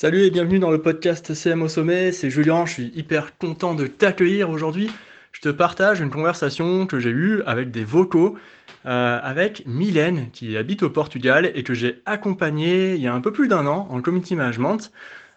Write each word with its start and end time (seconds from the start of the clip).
Salut 0.00 0.20
et 0.20 0.30
bienvenue 0.30 0.60
dans 0.60 0.70
le 0.70 0.80
podcast 0.80 1.34
CM 1.34 1.60
au 1.60 1.66
sommet, 1.66 2.12
c'est 2.12 2.30
Julien, 2.30 2.66
je 2.66 2.72
suis 2.72 2.92
hyper 2.94 3.36
content 3.36 3.74
de 3.74 3.88
t'accueillir 3.88 4.48
aujourd'hui. 4.48 4.92
Je 5.32 5.40
te 5.40 5.48
partage 5.48 6.00
une 6.00 6.10
conversation 6.10 6.86
que 6.86 7.00
j'ai 7.00 7.10
eue 7.10 7.42
avec 7.46 7.72
des 7.72 7.82
vocaux 7.82 8.38
euh, 8.86 9.18
avec 9.20 9.64
Mylène 9.66 10.30
qui 10.30 10.56
habite 10.56 10.84
au 10.84 10.90
Portugal 10.90 11.50
et 11.52 11.64
que 11.64 11.74
j'ai 11.74 12.00
accompagnée 12.06 12.94
il 12.94 13.00
y 13.00 13.08
a 13.08 13.12
un 13.12 13.20
peu 13.20 13.32
plus 13.32 13.48
d'un 13.48 13.66
an 13.66 13.88
en 13.90 14.00
community 14.00 14.36
management. 14.36 14.92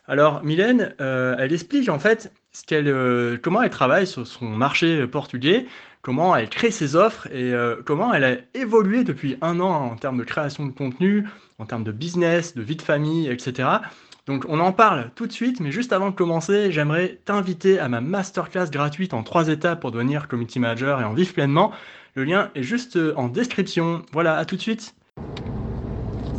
Alors 0.07 0.43
Mylène, 0.43 0.93
euh, 1.01 1.35
elle 1.39 1.53
explique 1.53 1.89
en 1.89 1.97
fait 1.97 2.31
euh, 2.71 3.39
comment 3.41 3.63
elle 3.63 3.71
travaille 3.71 4.05
sur 4.05 4.27
son 4.27 4.45
marché 4.45 5.07
portugais, 5.07 5.65
comment 6.03 6.35
elle 6.35 6.49
crée 6.49 6.69
ses 6.69 6.95
offres 6.95 7.27
et 7.33 7.51
comment 7.83 8.13
elle 8.13 8.25
a 8.25 8.35
évolué 8.53 9.03
depuis 9.03 9.37
un 9.41 9.59
an 9.59 9.71
en 9.71 9.95
termes 9.95 10.19
de 10.19 10.23
création 10.23 10.67
de 10.67 10.71
contenu, 10.71 11.25
en 11.57 11.65
termes 11.65 11.83
de 11.83 11.91
business, 11.91 12.53
de 12.53 12.61
vie 12.61 12.75
de 12.75 12.83
famille, 12.83 13.27
etc. 13.27 13.79
Donc 14.27 14.45
on 14.47 14.59
en 14.59 14.71
parle 14.71 15.09
tout 15.15 15.25
de 15.25 15.31
suite, 15.31 15.59
mais 15.59 15.71
juste 15.71 15.93
avant 15.93 16.11
de 16.11 16.15
commencer, 16.15 16.71
j'aimerais 16.71 17.19
t'inviter 17.25 17.79
à 17.79 17.89
ma 17.89 18.01
masterclass 18.01 18.69
gratuite 18.69 19.13
en 19.13 19.23
trois 19.23 19.47
étapes 19.47 19.81
pour 19.81 19.91
devenir 19.91 20.27
community 20.27 20.59
manager 20.59 21.01
et 21.01 21.03
en 21.03 21.13
vivre 21.13 21.33
pleinement. 21.33 21.71
Le 22.13 22.23
lien 22.23 22.49
est 22.53 22.61
juste 22.61 22.97
euh, 22.97 23.13
en 23.15 23.29
description. 23.29 24.03
Voilà, 24.11 24.37
à 24.37 24.45
tout 24.45 24.57
de 24.57 24.61
suite. 24.61 24.93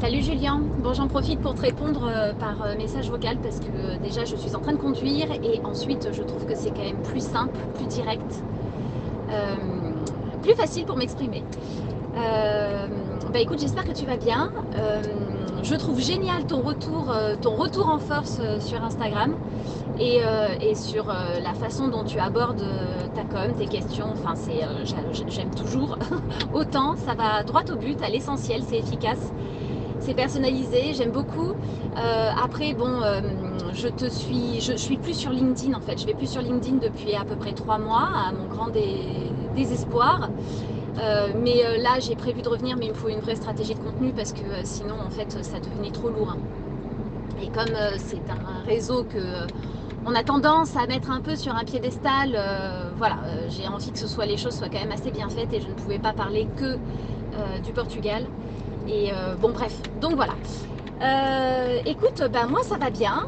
Salut 0.00 0.22
Julien, 0.22 0.60
bon 0.78 0.94
j'en 0.94 1.06
profite 1.06 1.40
pour 1.40 1.54
te 1.54 1.62
répondre 1.62 2.08
euh, 2.08 2.32
par 2.34 2.62
euh, 2.62 2.76
message 2.76 3.08
vocal 3.08 3.38
parce 3.40 3.60
que 3.60 4.02
déjà 4.02 4.24
je 4.24 4.36
suis 4.36 4.54
en 4.54 4.60
train 4.60 4.72
de 4.72 4.78
conduire 4.78 5.30
et 5.30 5.60
ensuite 5.64 6.08
je 6.12 6.22
trouve 6.22 6.44
que 6.44 6.56
c'est 6.56 6.70
quand 6.70 6.84
même 6.84 7.02
plus 7.02 7.22
simple, 7.22 7.56
plus 7.76 7.86
direct, 7.86 8.42
plus 10.42 10.54
facile 10.54 10.84
pour 10.84 10.96
m'exprimer. 10.96 11.42
bah 12.14 13.38
écoute, 13.40 13.60
j'espère 13.60 13.84
que 13.84 13.92
tu 13.92 14.04
vas 14.04 14.16
bien 14.16 14.52
je 15.62 15.74
trouve 15.76 16.00
génial 16.00 16.46
ton 16.46 16.60
retour, 16.60 17.10
euh, 17.10 17.36
ton 17.40 17.54
retour 17.54 17.88
en 17.88 17.98
force 17.98 18.38
euh, 18.40 18.60
sur 18.60 18.82
Instagram 18.82 19.36
et, 19.98 20.20
euh, 20.22 20.74
sur 20.74 21.06
la 21.06 21.54
façon 21.54 21.88
dont 21.88 22.02
tu 22.02 22.18
abordes 22.18 22.64
ta 23.14 23.22
com, 23.22 23.52
tes 23.58 23.66
questions. 23.66 24.06
Enfin, 24.12 24.34
c'est, 24.34 24.62
j'aime 25.28 25.50
toujours 25.50 25.98
autant. 26.54 26.96
Ça 26.96 27.14
va 27.14 27.42
droit 27.42 27.62
au 27.70 27.76
but, 27.76 28.00
à 28.02 28.08
l'essentiel, 28.08 28.62
c'est 28.66 28.78
efficace, 28.78 29.32
c'est 30.00 30.14
personnalisé. 30.14 30.94
J'aime 30.94 31.10
beaucoup. 31.10 31.52
après, 32.42 32.72
bon, 32.72 33.02
je 33.74 33.88
te 33.88 34.08
suis, 34.08 34.60
je, 34.60 34.72
suis 34.72 34.96
plus 34.96 35.14
sur 35.14 35.30
LinkedIn 35.30 35.74
en 35.74 35.80
fait. 35.80 36.00
Je 36.00 36.06
vais 36.06 36.14
plus 36.14 36.30
sur 36.30 36.40
LinkedIn 36.40 36.78
depuis 36.78 37.14
à 37.14 37.24
peu 37.24 37.36
près 37.36 37.52
trois 37.52 37.78
mois, 37.78 38.08
à 38.28 38.32
mon 38.32 38.46
grand 38.46 38.68
désespoir. 39.54 40.30
Euh, 40.98 41.28
mais 41.36 41.64
euh, 41.64 41.78
là, 41.78 42.00
j'ai 42.00 42.16
prévu 42.16 42.42
de 42.42 42.48
revenir, 42.48 42.76
mais 42.76 42.86
il 42.86 42.90
me 42.90 42.94
faut 42.94 43.08
une 43.08 43.20
vraie 43.20 43.36
stratégie 43.36 43.74
de 43.74 43.78
contenu 43.78 44.12
parce 44.12 44.32
que 44.32 44.42
euh, 44.42 44.60
sinon, 44.64 44.96
en 45.00 45.10
fait, 45.10 45.42
ça 45.42 45.58
devenait 45.58 45.90
trop 45.90 46.10
lourd. 46.10 46.36
Et 47.42 47.48
comme 47.48 47.74
c'est 47.98 48.22
un 48.30 48.62
réseau 48.64 49.04
que 49.04 49.46
on 50.04 50.14
a 50.14 50.22
tendance 50.22 50.76
à 50.76 50.86
mettre 50.86 51.10
un 51.10 51.20
peu 51.20 51.34
sur 51.36 51.54
un 51.54 51.64
piédestal, 51.64 52.38
voilà, 52.96 53.16
j'ai 53.48 53.66
envie 53.66 53.90
que 53.90 53.98
ce 53.98 54.06
soit 54.06 54.26
les 54.26 54.36
choses 54.36 54.56
soient 54.56 54.68
quand 54.68 54.80
même 54.80 54.92
assez 54.92 55.10
bien 55.10 55.28
faites 55.28 55.52
et 55.52 55.60
je 55.60 55.68
ne 55.68 55.74
pouvais 55.74 55.98
pas 55.98 56.12
parler 56.12 56.46
que 56.56 56.76
du 57.62 57.72
Portugal. 57.72 58.26
Et 58.88 59.10
bon, 59.40 59.50
bref, 59.50 59.76
donc 60.00 60.14
voilà. 60.14 60.34
écoute, 61.84 62.22
ben 62.32 62.46
moi 62.46 62.60
ça 62.62 62.76
va 62.76 62.90
bien. 62.90 63.24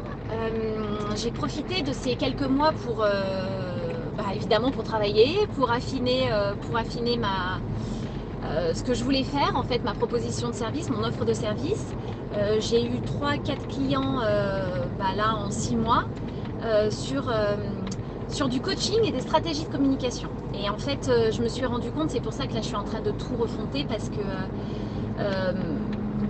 j'ai 1.15 1.31
profité 1.31 1.81
de 1.81 1.91
ces 1.91 2.15
quelques 2.15 2.47
mois 2.47 2.71
pour 2.71 3.05
bah, 4.17 4.25
évidemment 4.33 4.71
pour 4.71 4.83
travailler, 4.83 5.45
pour 5.55 5.71
affiner, 5.71 6.31
euh, 6.31 6.53
pour 6.55 6.77
affiner 6.77 7.17
ma, 7.17 7.59
euh, 8.45 8.73
ce 8.73 8.83
que 8.83 8.93
je 8.93 9.03
voulais 9.03 9.23
faire, 9.23 9.51
en 9.55 9.63
fait, 9.63 9.83
ma 9.83 9.93
proposition 9.93 10.49
de 10.49 10.53
service, 10.53 10.89
mon 10.89 11.03
offre 11.03 11.25
de 11.25 11.33
service. 11.33 11.93
Euh, 12.33 12.57
j'ai 12.59 12.85
eu 12.85 12.99
3-4 12.99 13.67
clients 13.67 14.17
bah, 14.97 15.13
là 15.15 15.35
en 15.35 15.51
6 15.51 15.75
mois 15.75 16.05
sur, 16.89 17.31
sur 18.27 18.49
du 18.49 18.59
coaching 18.59 18.97
et 19.05 19.11
des 19.11 19.21
stratégies 19.21 19.65
de 19.65 19.69
communication. 19.69 20.29
Et 20.53 20.69
en 20.69 20.77
fait, 20.77 21.09
je 21.31 21.41
me 21.43 21.47
suis 21.47 21.65
rendu 21.65 21.91
compte, 21.91 22.09
c'est 22.09 22.21
pour 22.21 22.33
ça 22.33 22.47
que 22.47 22.53
là 22.53 22.61
je 22.61 22.67
suis 22.67 22.75
en 22.75 22.83
train 22.83 23.01
de 23.01 23.11
tout 23.11 23.35
refonter 23.35 23.85
parce 23.87 24.09
que 24.09 24.21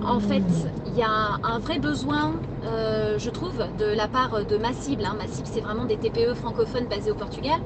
en 0.06 0.19
fait, 0.19 0.44
il 0.85 0.95
y 0.95 1.01
a 1.01 1.40
un 1.44 1.59
vrai 1.59 1.79
besoin, 1.79 2.34
euh, 2.66 3.18
je 3.20 3.30
trouve, 3.30 3.64
de 3.78 3.86
la 3.86 4.08
part 4.08 4.46
de 4.46 4.58
ma 4.58 4.74
cible. 4.74 5.06
Hein. 5.06 5.16
Ma 5.18 5.28
cible, 5.28 5.48
c'est 5.52 5.62
vraiment 5.62 5.86
des 5.86 5.98
TPE 5.98 6.34
francophones 6.34 6.88
basés 6.88 7.12
au 7.12 7.16
Portugal, 7.16 7.59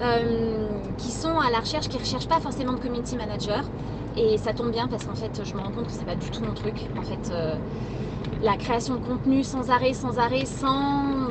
euh, 0.00 0.68
qui 0.98 1.10
sont 1.10 1.38
à 1.38 1.50
la 1.50 1.60
recherche, 1.60 1.88
qui 1.88 1.96
ne 1.96 2.02
recherchent 2.02 2.28
pas 2.28 2.40
forcément 2.40 2.72
de 2.74 2.80
community 2.80 3.16
manager. 3.16 3.64
Et 4.16 4.36
ça 4.38 4.52
tombe 4.52 4.70
bien 4.70 4.88
parce 4.88 5.04
qu'en 5.04 5.14
fait, 5.14 5.42
je 5.44 5.54
me 5.54 5.60
rends 5.60 5.70
compte 5.70 5.86
que 5.86 5.92
c'est 5.92 6.04
pas 6.04 6.16
du 6.16 6.30
tout 6.30 6.42
mon 6.42 6.52
truc. 6.52 6.74
En 6.98 7.02
fait, 7.02 7.30
euh, 7.30 7.56
la 8.42 8.56
création 8.56 8.96
de 8.96 9.00
contenu 9.00 9.42
sans 9.44 9.70
arrêt, 9.70 9.94
sans 9.94 10.18
arrêt, 10.18 10.44
sans 10.44 11.30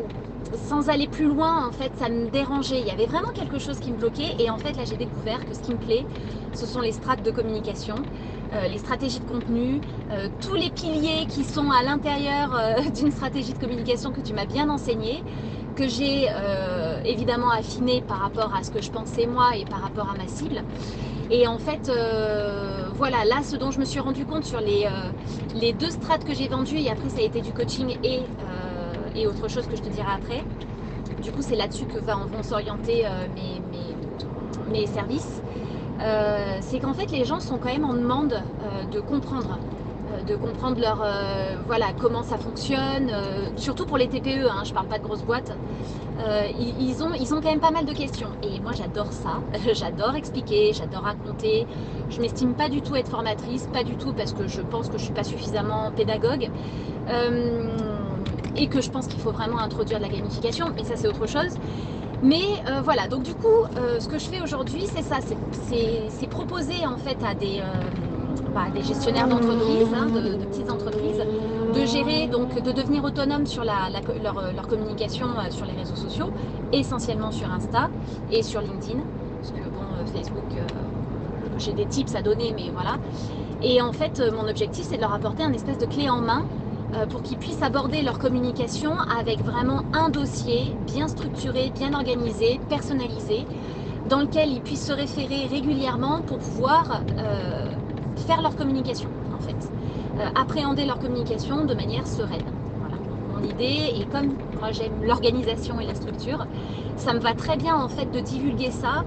sans 0.57 0.89
aller 0.89 1.07
plus 1.07 1.27
loin, 1.27 1.65
en 1.65 1.71
fait, 1.71 1.91
ça 1.97 2.09
me 2.09 2.27
dérangeait. 2.29 2.81
Il 2.81 2.85
y 2.85 2.91
avait 2.91 3.05
vraiment 3.05 3.31
quelque 3.33 3.57
chose 3.57 3.79
qui 3.79 3.91
me 3.91 3.97
bloquait. 3.97 4.35
Et 4.39 4.49
en 4.49 4.57
fait, 4.57 4.75
là, 4.75 4.83
j'ai 4.85 4.97
découvert 4.97 5.45
que 5.45 5.53
ce 5.53 5.61
qui 5.61 5.71
me 5.71 5.77
plaît, 5.77 6.05
ce 6.53 6.65
sont 6.65 6.81
les 6.81 6.91
strates 6.91 7.23
de 7.23 7.31
communication, 7.31 7.95
euh, 8.53 8.67
les 8.67 8.79
stratégies 8.79 9.21
de 9.21 9.25
contenu, 9.25 9.79
euh, 10.11 10.27
tous 10.41 10.55
les 10.55 10.69
piliers 10.69 11.25
qui 11.29 11.45
sont 11.45 11.71
à 11.71 11.83
l'intérieur 11.83 12.53
euh, 12.53 12.89
d'une 12.93 13.11
stratégie 13.11 13.53
de 13.53 13.57
communication 13.57 14.11
que 14.11 14.19
tu 14.19 14.33
m'as 14.33 14.45
bien 14.45 14.69
enseigné, 14.69 15.23
que 15.73 15.87
j'ai 15.87 16.27
évidemment 17.05 17.49
affiné 17.49 18.01
par 18.01 18.19
rapport 18.19 18.53
à 18.53 18.61
ce 18.61 18.69
que 18.69 18.81
je 18.81 18.91
pensais 18.91 19.25
moi 19.25 19.55
et 19.55 19.63
par 19.63 19.79
rapport 19.79 20.09
à 20.09 20.15
ma 20.15 20.27
cible. 20.27 20.63
Et 21.29 21.47
en 21.47 21.57
fait, 21.57 21.89
voilà, 22.93 23.23
là, 23.23 23.41
ce 23.41 23.55
dont 23.55 23.71
je 23.71 23.79
me 23.79 23.85
suis 23.85 24.01
rendu 24.01 24.25
compte 24.25 24.43
sur 24.43 24.59
les, 24.59 25.73
deux 25.73 25.89
strates 25.89 26.25
que 26.25 26.33
j'ai 26.33 26.49
vendues, 26.49 26.77
et 26.77 26.91
après, 26.91 27.07
ça 27.07 27.19
a 27.19 27.23
été 27.23 27.39
du 27.39 27.53
coaching 27.53 27.97
et 28.03 29.27
autre 29.27 29.47
chose 29.47 29.65
que 29.65 29.77
je 29.77 29.81
te 29.81 29.89
dirai 29.89 30.11
après. 30.13 30.43
Du 31.23 31.31
coup, 31.31 31.41
c'est 31.41 31.55
là-dessus 31.55 31.85
que 31.85 31.99
vont 31.99 32.43
s'orienter 32.43 33.05
mes, 34.69 34.87
services. 34.87 35.40
Euh, 36.01 36.57
c'est 36.61 36.79
qu'en 36.79 36.93
fait, 36.93 37.11
les 37.11 37.25
gens 37.25 37.39
sont 37.39 37.57
quand 37.57 37.71
même 37.71 37.85
en 37.85 37.93
demande 37.93 38.33
euh, 38.33 38.85
de 38.85 38.99
comprendre 38.99 39.59
de 40.27 40.35
comprendre 40.35 40.79
leur 40.79 41.03
voilà 41.65 41.87
comment 41.97 42.21
ça 42.21 42.37
fonctionne 42.37 43.09
surtout 43.55 43.85
pour 43.85 43.97
les 43.97 44.09
TPE 44.09 44.45
hein, 44.45 44.63
je 44.65 44.73
parle 44.73 44.87
pas 44.87 44.97
de 44.97 45.03
grosses 45.03 45.23
boîtes. 45.23 45.53
Ils, 46.59 47.01
ont 47.01 47.13
ils 47.13 47.33
ont 47.33 47.39
quand 47.41 47.49
même 47.49 47.61
pas 47.61 47.71
mal 47.71 47.85
de 47.85 47.93
questions. 47.93 48.27
Et 48.43 48.59
moi 48.59 48.73
j'adore 48.75 49.13
ça. 49.13 49.39
J'adore 49.73 50.15
expliquer 50.15 50.73
j'adore 50.73 51.03
raconter. 51.03 51.65
Je 52.09 52.19
m'estime 52.19 52.55
pas 52.55 52.67
du 52.67 52.81
tout 52.81 52.97
être 52.97 53.09
formatrice 53.09 53.67
pas 53.71 53.83
du 53.85 53.95
tout 53.95 54.11
parce 54.11 54.33
que 54.33 54.47
je 54.47 54.61
pense 54.61 54.89
que 54.89 54.97
je 54.97 55.03
suis 55.05 55.13
pas 55.13 55.23
suffisamment 55.23 55.91
pédagogue. 55.91 56.49
Et 58.57 58.67
que 58.67 58.81
je 58.81 58.89
pense 58.91 59.07
qu'il 59.07 59.21
faut 59.21 59.31
vraiment 59.31 59.59
introduire 59.59 59.99
de 59.99 60.03
la 60.03 60.09
gamification, 60.09 60.67
mais 60.75 60.83
ça 60.83 60.97
c'est 60.97 61.07
autre 61.07 61.25
chose. 61.25 61.55
Mais 62.23 62.43
euh, 62.67 62.81
voilà, 62.83 63.07
donc 63.07 63.23
du 63.23 63.33
coup, 63.33 63.47
euh, 63.77 63.99
ce 63.99 64.07
que 64.07 64.19
je 64.19 64.25
fais 64.25 64.41
aujourd'hui, 64.41 64.85
c'est 64.85 65.01
ça, 65.01 65.17
c'est 65.21 66.27
proposer 66.27 66.85
en 66.85 66.97
fait 66.97 67.17
à 67.25 67.33
des, 67.33 67.59
euh, 67.59 68.53
bah, 68.53 68.67
gestionnaires 68.75 69.27
d'entreprises, 69.27 69.87
hein, 69.95 70.05
de, 70.05 70.45
petites 70.45 70.69
entreprises, 70.69 71.17
de 71.73 71.85
gérer, 71.85 72.27
donc 72.27 72.61
de 72.61 72.71
devenir 72.71 73.03
autonome 73.03 73.47
sur 73.47 73.63
leur, 73.63 74.67
communication 74.67 75.27
sur 75.49 75.65
les 75.65 75.73
réseaux 75.73 75.95
sociaux, 75.95 76.29
essentiellement 76.71 77.31
sur 77.31 77.51
Insta 77.51 77.89
et 78.31 78.43
sur 78.43 78.61
LinkedIn, 78.61 78.99
parce 79.39 79.51
que 79.51 79.63
bon, 79.69 80.05
Facebook, 80.13 80.43
j'ai 81.57 81.73
des 81.73 81.85
tips 81.87 82.13
à 82.13 82.21
donner, 82.21 82.53
mais 82.55 82.69
voilà. 82.71 82.97
Et 83.63 83.81
en 83.81 83.93
fait, 83.93 84.21
mon 84.31 84.47
objectif, 84.47 84.85
c'est 84.85 84.97
de 84.97 85.01
leur 85.01 85.13
apporter 85.13 85.43
un 85.43 85.53
espèce 85.53 85.77
de 85.79 85.85
clé 85.85 86.09
en 86.09 86.21
main 86.21 86.45
pour 87.09 87.21
qu'ils 87.23 87.37
puissent 87.37 87.61
aborder 87.61 88.01
leur 88.01 88.19
communication 88.19 88.93
avec 88.99 89.39
vraiment 89.39 89.83
un 89.93 90.09
dossier 90.09 90.75
bien 90.87 91.07
structuré, 91.07 91.71
bien 91.73 91.93
organisé, 91.93 92.59
personnalisé, 92.69 93.45
dans 94.09 94.21
lequel 94.21 94.51
ils 94.51 94.61
puissent 94.61 94.87
se 94.87 94.93
référer 94.93 95.47
régulièrement 95.47 96.21
pour 96.21 96.39
pouvoir 96.39 97.01
euh, 97.17 97.65
faire 98.27 98.41
leur 98.41 98.55
communication, 98.55 99.09
en 99.33 99.41
fait. 99.41 99.71
Euh, 100.19 100.27
appréhender 100.35 100.85
leur 100.85 100.99
communication 100.99 101.65
de 101.65 101.73
manière 101.73 102.05
sereine. 102.05 102.43
Voilà. 102.79 102.97
Mon 103.33 103.49
idée, 103.49 103.93
et 103.95 104.05
comme 104.11 104.33
moi 104.59 104.71
j'aime 104.71 105.03
l'organisation 105.03 105.79
et 105.79 105.85
la 105.85 105.95
structure, 105.95 106.45
ça 106.97 107.13
me 107.13 107.19
va 107.19 107.33
très 107.33 107.55
bien 107.55 107.75
en 107.75 107.87
fait 107.87 108.11
de 108.11 108.19
divulguer 108.19 108.71
ça 108.71 109.03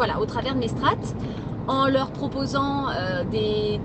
voilà, 0.00 0.18
au 0.18 0.24
travers 0.24 0.54
de 0.54 0.60
mes 0.60 0.68
strates 0.68 1.14
en 1.68 1.86
leur 1.86 2.10
proposant 2.10 2.88
euh, 2.90 3.24
des, 3.24 3.80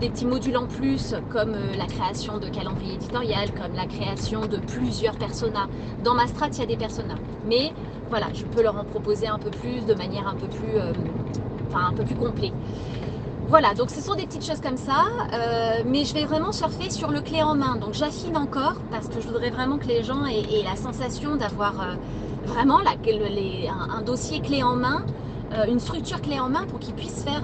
petits, 0.00 0.26
modules 0.26 0.56
en 0.56 0.66
plus 0.66 1.14
comme 1.30 1.54
euh, 1.54 1.76
la 1.76 1.86
création 1.86 2.38
de 2.38 2.48
calendrier 2.48 2.94
éditorial, 2.94 3.50
comme 3.52 3.74
la 3.74 3.86
création 3.86 4.46
de 4.46 4.56
plusieurs 4.56 5.16
personas. 5.16 5.68
Dans 6.02 6.14
ma 6.14 6.26
strat, 6.26 6.48
il 6.52 6.58
y 6.58 6.62
a 6.62 6.66
des 6.66 6.76
personas. 6.76 7.16
Mais 7.46 7.72
voilà, 8.08 8.26
je 8.34 8.44
peux 8.44 8.62
leur 8.62 8.76
en 8.76 8.84
proposer 8.84 9.28
un 9.28 9.38
peu 9.38 9.50
plus 9.50 9.84
de 9.86 9.94
manière 9.94 10.26
un 10.26 10.34
peu 10.34 10.46
plus, 10.46 10.76
euh, 10.76 12.04
plus 12.04 12.16
complet. 12.16 12.52
Voilà, 13.48 13.74
donc 13.74 13.90
ce 13.90 14.00
sont 14.00 14.14
des 14.14 14.26
petites 14.26 14.46
choses 14.46 14.60
comme 14.60 14.76
ça, 14.76 15.06
mais 15.84 16.04
je 16.04 16.14
vais 16.14 16.24
vraiment 16.24 16.52
surfer 16.52 16.88
sur 16.88 17.10
le 17.10 17.20
clé 17.20 17.42
en 17.42 17.56
main. 17.56 17.74
Donc 17.74 17.94
j'affine 17.94 18.36
encore 18.36 18.74
parce 18.92 19.08
que 19.08 19.20
je 19.20 19.26
voudrais 19.26 19.50
vraiment 19.50 19.76
que 19.76 19.86
les 19.86 20.04
gens 20.04 20.24
aient, 20.24 20.62
la 20.62 20.76
sensation 20.76 21.34
d'avoir 21.34 21.74
vraiment 22.46 22.78
un, 22.78 24.02
dossier 24.02 24.40
clé 24.40 24.62
en 24.62 24.76
main 24.76 25.04
une 25.68 25.80
structure 25.80 26.20
clé 26.20 26.38
en 26.38 26.48
main 26.48 26.64
pour 26.68 26.78
qu'ils 26.78 26.94
puissent 26.94 27.24
faire 27.24 27.42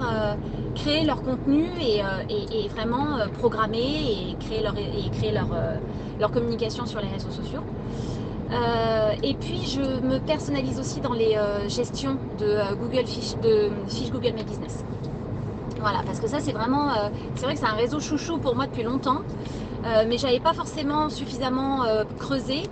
créer 0.75 1.05
leur 1.05 1.21
contenu 1.21 1.65
et, 1.81 2.01
et, 2.29 2.67
vraiment 2.69 3.17
programmer 3.37 3.79
et 3.79 4.35
créer 4.39 4.61
leur, 4.63 4.75
et 4.77 5.09
créer 5.11 5.31
leur, 5.31 5.49
leur 6.19 6.31
communication 6.31 6.85
sur 6.85 7.01
les 7.01 7.07
réseaux 7.07 7.31
sociaux. 7.31 7.63
et 9.23 9.33
puis 9.35 9.65
je 9.65 9.81
me 9.81 10.19
personnalise 10.19 10.79
aussi 10.79 11.01
dans 11.01 11.13
les 11.13 11.37
gestions 11.67 12.17
de 12.39 12.75
Google 12.75 13.05
Fiche, 13.05 13.35
de 13.41 13.71
fiches 13.87 14.11
Google 14.11 14.33
My 14.33 14.43
Business. 14.43 14.85
Voilà, 15.79 16.01
parce 16.05 16.19
que 16.19 16.27
ça 16.27 16.39
c'est 16.39 16.53
vraiment, 16.53 16.93
c'est 17.35 17.45
vrai 17.45 17.55
que 17.55 17.59
c'est 17.59 17.65
un 17.67 17.75
réseau 17.75 17.99
chouchou 17.99 18.37
pour 18.37 18.55
moi 18.55 18.67
depuis 18.67 18.83
longtemps. 18.83 19.21
Euh, 19.85 20.05
mais 20.07 20.17
j'avais 20.17 20.39
pas 20.39 20.53
forcément 20.53 21.09
suffisamment 21.09 21.83
euh, 21.85 22.03
creusé. 22.19 22.63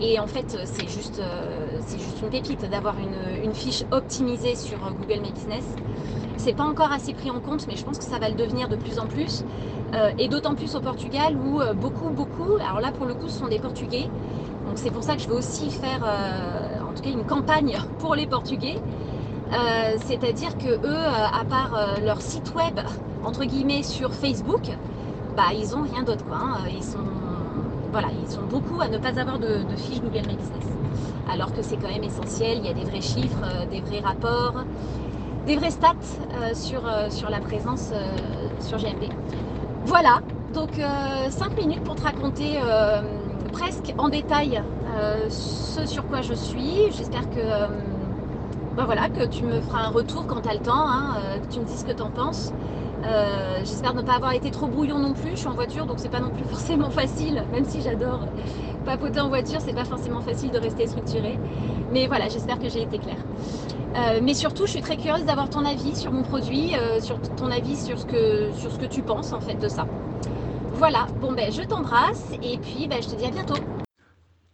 Et 0.00 0.18
en 0.18 0.26
fait, 0.26 0.58
c'est 0.64 0.88
juste, 0.88 1.20
euh, 1.20 1.71
juste 1.90 2.20
une 2.22 2.30
pépite 2.30 2.68
d'avoir 2.70 2.94
une, 2.98 3.52
fiche 3.54 3.84
optimisée 3.90 4.54
sur 4.54 4.78
Google 4.78 5.20
My 5.20 5.32
Business. 5.32 5.64
C'est 6.38 6.54
pas 6.54 6.64
encore 6.64 6.90
assez 6.90 7.12
pris 7.12 7.30
en 7.30 7.38
compte, 7.40 7.66
mais 7.68 7.76
je 7.76 7.84
pense 7.84 7.98
que 7.98 8.04
ça 8.04 8.18
va 8.18 8.28
le 8.28 8.34
devenir 8.34 8.68
de 8.68 8.76
plus 8.76 8.98
en 8.98 9.06
plus. 9.06 9.44
et 10.18 10.28
d'autant 10.28 10.54
plus 10.54 10.74
au 10.74 10.80
Portugal 10.80 11.36
où 11.36 11.60
beaucoup, 11.74 12.08
beaucoup, 12.08 12.56
alors 12.66 12.80
là 12.80 12.92
pour 12.92 13.04
le 13.06 13.14
coup, 13.14 13.28
ce 13.28 13.38
sont 13.38 13.48
des 13.48 13.58
Portugais. 13.58 14.08
Donc 14.66 14.76
c'est 14.76 14.90
pour 14.90 15.02
ça 15.02 15.16
que 15.16 15.22
je 15.22 15.28
veux 15.28 15.36
aussi 15.36 15.70
faire, 15.70 16.02
en 16.80 16.94
tout 16.94 17.02
cas, 17.02 17.10
une 17.10 17.24
campagne 17.24 17.78
pour 17.98 18.14
les 18.14 18.26
Portugais. 18.26 18.78
C'est-à-dire 20.06 20.56
que 20.56 20.68
eux, 20.68 21.04
à 21.06 21.44
part 21.44 21.98
leur 22.02 22.22
site 22.22 22.54
web, 22.54 22.80
entre 23.24 23.44
guillemets, 23.44 23.82
sur 23.82 24.14
Facebook, 24.14 24.70
bah, 25.36 25.52
ils 25.56 25.74
ont 25.76 25.82
rien 25.82 26.02
d'autre. 26.02 26.24
Hein. 26.32 26.58
Ils, 26.70 26.82
sont, 26.82 26.98
voilà, 27.90 28.08
ils 28.22 28.30
sont 28.30 28.42
beaucoup 28.42 28.80
à 28.80 28.88
ne 28.88 28.98
pas 28.98 29.18
avoir 29.18 29.38
de, 29.38 29.62
de 29.62 29.76
fiche 29.76 30.00
Google 30.00 30.26
My 30.28 30.36
Business. 30.36 30.81
Alors 31.30 31.52
que 31.52 31.62
c'est 31.62 31.76
quand 31.76 31.88
même 31.88 32.04
essentiel, 32.04 32.58
il 32.58 32.66
y 32.66 32.68
a 32.68 32.72
des 32.72 32.84
vrais 32.84 33.00
chiffres, 33.00 33.42
euh, 33.44 33.66
des 33.66 33.80
vrais 33.80 34.00
rapports, 34.00 34.64
des 35.46 35.56
vrais 35.56 35.70
stats 35.70 35.94
euh, 36.34 36.54
sur, 36.54 36.86
euh, 36.86 37.10
sur 37.10 37.30
la 37.30 37.40
présence 37.40 37.92
sur 38.60 38.78
GMB. 38.78 39.04
Voilà, 39.84 40.20
donc 40.54 40.80
5 41.30 41.56
minutes 41.56 41.82
pour 41.82 41.96
te 41.96 42.02
raconter 42.02 42.60
presque 43.52 43.92
en 43.98 44.08
détail 44.08 44.62
ce 45.28 45.86
sur 45.86 46.06
quoi 46.06 46.20
je 46.22 46.34
suis. 46.34 46.76
J'espère 46.92 47.28
que, 47.30 47.66
bah 48.76 48.84
voilà, 48.84 49.08
que 49.08 49.26
tu 49.26 49.42
me 49.42 49.60
feras 49.60 49.82
un 49.86 49.88
retour 49.88 50.28
quand 50.28 50.42
tu 50.42 50.48
as 50.48 50.54
le 50.54 50.60
temps, 50.60 50.88
hein, 50.88 51.16
que 51.42 51.52
tu 51.52 51.58
me 51.58 51.64
dises 51.64 51.80
ce 51.80 51.84
que 51.84 51.92
tu 51.92 52.02
en 52.02 52.10
penses. 52.10 52.52
J'espère 53.64 53.94
ne 53.94 54.02
pas 54.02 54.14
avoir 54.14 54.32
été 54.34 54.52
trop 54.52 54.68
brouillon 54.68 55.00
non 55.00 55.14
plus. 55.14 55.32
Je 55.32 55.38
suis 55.38 55.48
en 55.48 55.54
voiture, 55.54 55.84
donc 55.86 55.98
c'est 55.98 56.10
pas 56.10 56.20
non 56.20 56.30
plus 56.30 56.44
forcément 56.48 56.90
facile, 56.90 57.42
même 57.52 57.64
si 57.64 57.80
j'adore 57.80 58.20
papoter 58.82 59.20
en 59.20 59.28
voiture, 59.28 59.60
c'est 59.60 59.74
pas 59.74 59.84
forcément 59.84 60.20
facile 60.20 60.50
de 60.50 60.58
rester 60.58 60.86
structuré. 60.86 61.38
Mais 61.92 62.06
voilà, 62.06 62.28
j'espère 62.28 62.58
que 62.58 62.68
j'ai 62.68 62.82
été 62.82 62.98
claire. 62.98 63.24
Euh, 63.96 64.20
mais 64.22 64.34
surtout, 64.34 64.66
je 64.66 64.72
suis 64.72 64.80
très 64.80 64.96
curieuse 64.96 65.24
d'avoir 65.24 65.50
ton 65.50 65.64
avis 65.64 65.94
sur 65.96 66.12
mon 66.12 66.22
produit, 66.22 66.74
euh, 66.74 67.00
sur 67.00 67.20
ton 67.20 67.50
avis 67.50 67.76
sur 67.76 67.98
ce, 67.98 68.06
que, 68.06 68.86
tu 68.86 69.02
penses 69.02 69.32
en 69.32 69.40
fait 69.40 69.54
de 69.54 69.68
ça. 69.68 69.86
Voilà, 70.74 71.06
bon 71.20 71.32
ben 71.32 71.52
je 71.52 71.62
t'embrasse 71.62 72.32
et 72.42 72.58
puis 72.58 72.88
ben, 72.88 73.02
je 73.02 73.08
te 73.08 73.16
dis 73.16 73.26
à 73.26 73.30
bientôt. 73.30 73.54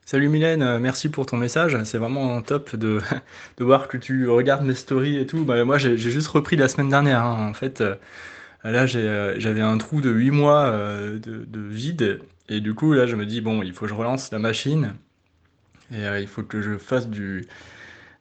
Salut 0.05 0.29
Mylène, 0.29 0.79
merci 0.79 1.09
pour 1.09 1.27
ton 1.27 1.37
message. 1.37 1.77
C'est 1.85 1.99
vraiment 1.99 2.41
top 2.43 2.75
de, 2.75 3.01
de, 3.59 3.65
voir 3.65 3.89
que 3.89 3.97
tu 3.97 4.29
regardes 4.29 4.65
mes 4.65 4.75
stories 4.75 5.19
et 5.19 5.27
tout. 5.27 5.45
Bah, 5.45 5.65
moi, 5.65 5.79
j'ai 5.79 5.97
juste 5.97 6.29
repris 6.29 6.57
la 6.57 6.69
semaine 6.69 6.89
dernière. 6.89 7.25
Hein. 7.25 7.49
En 7.51 7.55
fait, 7.55 7.83
Là, 8.65 8.87
euh, 8.95 9.35
j'avais 9.39 9.61
un 9.61 9.79
trou 9.79 10.01
de 10.01 10.11
8 10.11 10.31
mois 10.31 10.67
euh, 10.67 11.19
de, 11.19 11.61
vide. 11.61 12.21
Et 12.49 12.61
du 12.61 12.75
coup, 12.75 12.93
là, 12.93 13.07
je 13.07 13.17
me 13.17 13.27
dis, 13.27 13.41
bon, 13.41 13.63
il 13.63 13.73
faut 13.73 13.83
que 13.83 13.89
je 13.89 13.95
relance 13.95 14.31
la 14.31 14.39
machine. 14.39 14.95
Et 15.93 16.05
euh, 16.07 16.21
il 16.21 16.27
faut 16.27 16.43
que 16.43 16.61
je 16.63 16.79
fasse 16.79 17.09
du, 17.09 17.47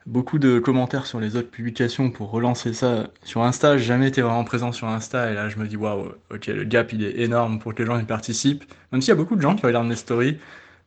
beaucoup 0.05 0.39
de 0.39 0.59
commentaires 0.59 1.05
sur 1.05 1.19
les 1.19 1.35
autres 1.35 1.49
publications 1.49 2.11
pour 2.11 2.31
relancer 2.31 2.73
ça. 2.73 3.09
Sur 3.23 3.43
Insta, 3.43 3.77
jamais 3.77 4.07
été 4.09 4.21
vraiment 4.21 4.43
présent 4.43 4.71
sur 4.71 4.87
Insta. 4.87 5.31
Et 5.31 5.33
là, 5.33 5.49
je 5.49 5.57
me 5.57 5.67
dis, 5.67 5.77
waouh, 5.77 6.13
ok, 6.31 6.47
le 6.47 6.63
gap, 6.65 6.93
il 6.93 7.03
est 7.03 7.19
énorme 7.19 7.59
pour 7.59 7.73
que 7.73 7.81
les 7.81 7.87
gens 7.87 7.99
y 7.99 8.05
participent. 8.05 8.65
Même 8.91 9.01
s'il 9.01 9.09
y 9.09 9.13
a 9.13 9.15
beaucoup 9.15 9.35
de 9.35 9.41
gens 9.41 9.55
qui 9.55 9.65
regardent 9.65 9.87
mes 9.87 9.95
stories. 9.95 10.39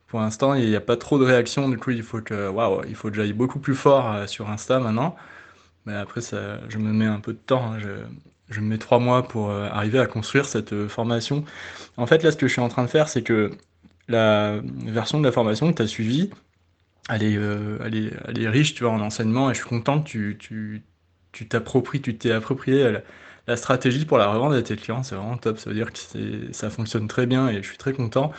Pour 0.09 0.21
l'instant, 0.21 0.55
il 0.55 0.69
n'y 0.69 0.77
a 0.77 0.81
pas 0.81 0.97
trop 0.97 1.19
de 1.19 1.25
réactions. 1.25 1.69
Du 1.69 1.79
coup, 1.79 1.91
il 1.91 2.03
faut 2.03 2.21
que, 2.21 2.49
waouh, 2.49 2.83
il 2.89 2.95
faut 2.95 3.11
que 3.11 3.17
j'aille 3.17 3.33
beaucoup 3.33 3.61
plus 3.61 3.75
fort 3.75 4.29
sur 4.29 4.51
Insta 4.51 4.81
maintenant. 4.81 5.17
Mais 5.87 5.95
après, 5.95 6.21
ça, 6.21 6.61
je 6.69 6.79
me 6.79 6.93
mets 6.93 7.07
un 7.07 7.21
peu 7.21 7.33
de 7.33 7.39
temps. 7.39 7.73
Hein. 7.75 7.79
Je 8.51 8.61
me 8.61 8.67
mets 8.67 8.79
trois 8.79 8.99
mois 8.99 9.27
pour 9.27 9.51
euh, 9.51 9.69
arriver 9.71 9.99
à 10.01 10.07
construire 10.07 10.45
cette 10.45 10.73
euh, 10.73 10.89
formation. 10.89 11.45
En 11.97 12.07
fait, 12.07 12.23
là, 12.23 12.33
ce 12.33 12.37
que 12.37 12.49
je 12.49 12.53
suis 12.53 12.61
en 12.61 12.69
train 12.69 12.85
de 12.85 12.91
faire, 12.91 13.09
c'est 13.09 13.23
que 13.23 13.53
la 14.09 14.61
version 14.87 15.21
de 15.21 15.25
la 15.25 15.33
formation 15.33 15.71
que 15.71 15.77
tu 15.77 15.83
as 15.83 15.87
suivie, 15.87 16.31
elle 17.09 17.23
est, 17.23 17.37
euh, 17.37 17.79
elle, 17.85 18.43
est, 18.43 18.49
riche, 18.49 18.75
tu 18.75 18.85
vois, 18.85 18.93
en 18.93 19.01
enseignement, 19.01 19.51
et 19.51 19.55
je 19.55 19.61
suis 19.61 19.69
content 19.69 20.03
que 20.03 20.33
tu, 20.33 20.83
t'appropries, 21.49 22.01
tu 22.01 22.17
t'es 22.17 22.33
approprié 22.33 22.99
la, 23.47 23.57
stratégie 23.57 24.05
pour 24.05 24.19
la 24.19 24.29
revendre 24.29 24.55
à 24.55 24.63
tes 24.63 24.77
clients, 24.77 25.03
c'est 25.03 25.15
vraiment 25.15 25.37
top, 25.37 25.59
ça 25.59 25.71
veut 25.71 25.77
dire 25.77 25.91
que 25.93 26.53
ça 26.53 26.71
fonctionne 26.71 27.09
très 27.09 27.27
bien 27.27 27.49
et 27.49 27.63
je 27.63 27.69
suis 27.69 27.79
très 27.79 27.93
content. 27.93 28.33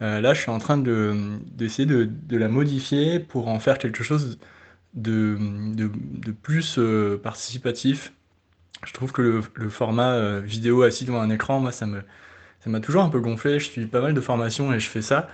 là, 0.00 0.34
je 0.34 0.40
suis 0.40 0.50
en 0.50 0.58
train 0.58 0.78
de, 0.78 1.38
d'essayer 1.46 1.86
de, 1.86 2.36
la 2.36 2.48
modifier 2.48 3.20
pour 3.20 3.48
en 3.48 3.60
faire 3.60 3.78
quelque 3.78 4.02
chose 4.02 4.38
de 4.94 6.32
plus 6.42 6.80
participatif, 7.22 8.12
je 8.84 8.92
trouve 8.92 9.12
que 9.12 9.42
le, 9.54 9.68
format 9.68 10.12
euh, 10.12 10.40
vidéo 10.40 10.82
assis 10.82 11.04
devant 11.04 11.20
un 11.20 11.30
écran, 11.30 11.60
moi, 11.60 11.72
ça 11.72 11.86
me, 11.86 12.02
ça 12.60 12.70
m'a 12.70 12.80
toujours 12.80 13.02
un 13.02 13.08
peu 13.08 13.20
gonflé. 13.20 13.58
Je 13.58 13.70
suis 13.70 13.86
pas 13.86 14.00
mal 14.00 14.14
de 14.14 14.20
formations 14.20 14.72
et 14.72 14.80
je 14.80 14.88
fais 14.88 15.02
ça. 15.02 15.28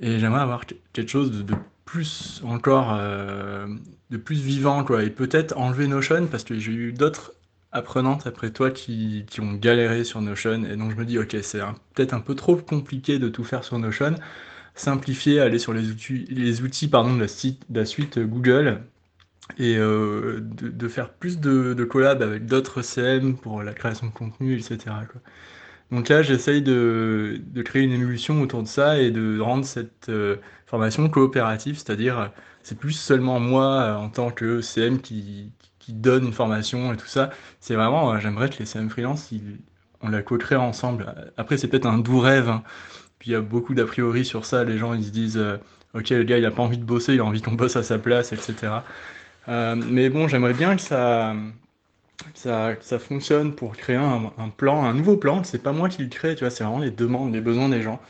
Et 0.00 0.18
j'aimerais 0.18 0.40
avoir 0.40 0.64
quelque 0.92 1.10
chose 1.10 1.30
de, 1.30 1.54
plus 1.90 2.40
encore, 2.44 2.94
euh, 2.94 3.66
de 4.10 4.16
plus 4.16 4.40
vivant, 4.40 4.84
quoi. 4.84 5.02
Et 5.02 5.10
peut-être 5.10 5.56
enlever 5.56 5.88
Notion 5.88 6.26
parce 6.28 6.44
que 6.44 6.58
j'ai 6.58 6.72
eu 6.72 6.92
d'autres 6.92 7.34
apprenantes 7.72 8.26
après 8.26 8.50
toi 8.50 8.70
qui, 8.70 9.24
qui, 9.28 9.40
ont 9.40 9.54
galéré 9.54 10.04
sur 10.04 10.20
Notion. 10.20 10.64
Et 10.64 10.76
donc 10.76 10.92
je 10.92 10.96
me 10.96 11.04
dis, 11.04 11.18
ok, 11.18 11.36
c'est 11.42 11.60
peut-être 11.94 12.14
un 12.14 12.20
peu 12.20 12.34
trop 12.34 12.56
compliqué 12.56 13.18
de 13.18 13.28
tout 13.28 13.44
faire 13.44 13.64
sur 13.64 13.78
Notion. 13.78 14.14
Simplifier, 14.74 15.40
aller 15.40 15.58
sur 15.58 15.72
les 15.74 15.90
outils, 15.90 16.26
les 16.30 16.62
outils 16.62 16.88
pardon, 16.88 17.14
de, 17.14 17.20
la, 17.20 17.28
site, 17.28 17.64
de 17.70 17.80
la 17.80 17.86
suite 17.86 18.18
Google 18.20 18.82
et 19.58 19.76
euh, 19.76 20.40
de, 20.40 20.88
faire 20.88 21.10
plus 21.10 21.38
de, 21.38 21.74
de 21.74 21.84
collabs 21.84 22.22
avec 22.22 22.46
d'autres 22.46 22.82
CM 22.82 23.36
pour 23.36 23.62
la 23.62 23.72
création 23.72 24.06
de 24.06 24.12
contenu, 24.12 24.56
etc. 24.56 24.78
Donc 25.90 26.08
là, 26.08 26.22
j'essaye 26.22 26.62
de, 26.62 27.40
créer 27.64 27.82
une 27.82 27.92
émulsion 27.92 28.40
autour 28.42 28.62
de 28.62 28.68
ça 28.68 28.98
et 28.98 29.10
de 29.10 29.40
rendre 29.40 29.64
cette 29.64 30.08
euh, 30.08 30.36
formation 30.66 31.08
coopérative, 31.08 31.76
c'est-à-dire 31.76 32.30
c'est 32.62 32.78
plus 32.78 32.92
seulement 32.92 33.40
moi 33.40 33.80
euh, 33.82 33.96
en 33.96 34.08
tant 34.08 34.30
que 34.30 34.60
CM 34.60 35.00
qui, 35.00 35.52
donne 35.88 36.26
une 36.26 36.32
formation 36.32 36.92
et 36.92 36.96
tout 36.96 37.08
ça. 37.08 37.30
C'est 37.58 37.74
vraiment, 37.74 38.16
j'aimerais 38.20 38.48
que 38.48 38.60
les 38.60 38.64
CM 38.64 38.88
freelance, 38.88 39.32
on 40.02 40.08
la 40.08 40.22
co-crée 40.22 40.54
ensemble. 40.54 41.12
Après, 41.36 41.58
c'est 41.58 41.66
peut-être 41.66 41.86
un 41.86 41.98
doux 41.98 42.20
rêve. 42.20 42.48
Hein. 42.48 42.62
Puis 43.18 43.30
il 43.30 43.32
y 43.32 43.36
a 43.36 43.40
beaucoup 43.40 43.74
d'a 43.74 43.84
priori 43.84 44.24
sur 44.24 44.44
ça. 44.44 44.62
Les 44.62 44.78
gens, 44.78 44.94
ils 44.94 45.06
se 45.06 45.10
disent, 45.10 45.44
ok, 45.94 46.10
le 46.10 46.22
gars, 46.22 46.38
il 46.38 46.46
a 46.46 46.52
pas 46.52 46.62
envie 46.62 46.78
de 46.78 46.84
bosser, 46.84 47.14
il 47.14 47.20
a 47.20 47.24
envie 47.24 47.42
qu'on 47.42 47.54
bosse 47.54 47.74
à 47.74 47.82
sa 47.82 47.98
place, 47.98 48.32
etc. 48.32 48.82
Euh, 49.48 49.74
mais 49.76 50.10
bon, 50.10 50.28
j'aimerais 50.28 50.54
bien 50.54 50.76
que 50.76 50.82
ça, 50.82 51.34
ça, 52.34 52.74
ça, 52.80 52.98
fonctionne 52.98 53.54
pour 53.54 53.76
créer 53.76 53.96
un, 53.96 54.30
plan, 54.56 54.84
un 54.84 54.94
nouveau 54.94 55.16
plan. 55.16 55.42
C'est 55.44 55.62
pas 55.62 55.72
moi 55.72 55.88
qui 55.88 56.02
le 56.02 56.08
crée, 56.08 56.34
tu 56.34 56.44
vois, 56.44 56.50
c'est 56.50 56.64
vraiment 56.64 56.78
les 56.80 56.90
demandes, 56.90 57.32
les 57.32 57.40
besoins 57.40 57.68
des 57.68 57.82
gens. 57.82 58.00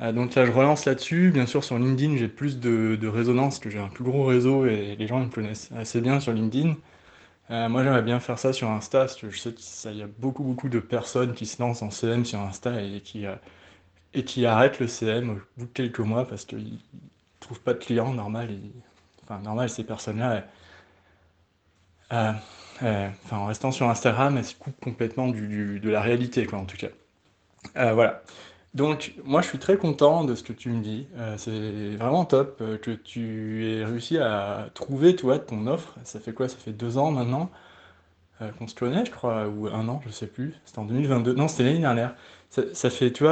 Euh, 0.00 0.12
donc 0.12 0.34
là, 0.34 0.46
je 0.46 0.52
relance 0.52 0.84
là-dessus. 0.86 1.30
Bien 1.32 1.46
sûr, 1.46 1.64
sur 1.64 1.78
LinkedIn, 1.78 2.16
j'ai 2.16 2.28
plus 2.28 2.58
de, 2.60 3.06
résonance, 3.08 3.58
que 3.58 3.70
j'ai 3.70 3.78
un 3.78 3.88
plus 3.88 4.04
gros 4.04 4.24
réseau 4.24 4.66
et 4.66 4.96
les 4.96 5.06
gens 5.06 5.20
me 5.20 5.30
connaissent 5.30 5.70
assez 5.76 6.00
bien 6.00 6.20
sur 6.20 6.32
LinkedIn. 6.32 6.76
Euh, 7.50 7.68
moi, 7.68 7.82
j'aimerais 7.84 8.02
bien 8.02 8.20
faire 8.20 8.38
ça 8.38 8.52
sur 8.52 8.70
Insta, 8.70 9.00
parce 9.00 9.16
que 9.16 9.30
je 9.30 9.38
sais 9.38 9.52
qu'il 9.52 9.98
y 9.98 10.02
a 10.02 10.08
beaucoup, 10.18 10.44
beaucoup 10.44 10.68
de 10.68 10.80
personnes 10.80 11.34
qui 11.34 11.46
se 11.46 11.60
lancent 11.62 11.82
en 11.82 11.90
CM 11.90 12.24
sur 12.24 12.40
Insta 12.40 12.82
et 12.82 13.00
qui, 13.00 13.24
et 14.14 14.24
qui 14.24 14.46
arrêtent 14.46 14.80
le 14.80 14.88
CM 14.88 15.30
au 15.30 15.34
bout 15.56 15.66
de 15.66 15.72
quelques 15.72 16.00
mois 16.00 16.26
parce 16.26 16.44
qu'ils 16.44 16.74
ne 16.74 17.00
trouvent 17.40 17.60
pas 17.60 17.74
de 17.74 17.78
clients 17.78 18.12
normal. 18.12 18.50
Enfin, 19.30 19.40
normal, 19.42 19.70
ces 19.70 19.84
personnes-là, 19.84 20.42
euh, 22.12 22.32
euh, 22.82 23.08
enfin, 23.24 23.36
en 23.38 23.46
restant 23.46 23.70
sur 23.70 23.88
Instagram, 23.88 24.36
elle 24.36 24.44
se 24.44 24.56
coupe 24.56 24.78
complètement 24.80 25.28
du, 25.28 25.78
de 25.78 25.88
la 25.88 26.00
réalité, 26.00 26.46
quoi, 26.46 26.58
en 26.58 26.64
tout 26.64 26.76
cas. 26.76 26.88
Euh, 27.76 27.92
voilà. 27.92 28.22
Donc, 28.74 29.14
moi, 29.24 29.40
je 29.40 29.48
suis 29.48 29.58
très 29.58 29.76
content 29.76 30.24
de 30.24 30.34
ce 30.34 30.42
que 30.42 30.52
tu 30.52 30.70
me 30.70 30.82
dis. 30.82 31.06
c'est 31.36 31.96
vraiment 31.96 32.24
top 32.24 32.58
que 32.82 32.90
tu 32.90 33.66
aies 33.68 33.84
réussi 33.84 34.18
à 34.18 34.68
trouver, 34.74 35.14
toi, 35.16 35.38
ton 35.38 35.66
offre. 35.66 35.96
Ça 36.04 36.20
fait 36.20 36.32
quoi? 36.32 36.48
Ça 36.48 36.56
fait 36.56 36.72
deux 36.72 36.98
ans 36.98 37.10
maintenant 37.10 37.50
qu'on 38.58 38.68
se 38.68 38.74
connaît, 38.74 39.04
je 39.04 39.10
crois, 39.10 39.48
ou 39.48 39.66
un 39.68 39.88
an, 39.88 40.00
je 40.06 40.10
sais 40.10 40.26
plus. 40.26 40.54
C'était 40.64 40.78
en 40.78 40.84
2022. 40.84 41.34
Non, 41.34 41.48
c'était 41.48 41.64
l'année 41.64 41.80
dernière. 41.80 42.14
Ça, 42.50 42.90
fait, 42.90 43.12
tu 43.12 43.24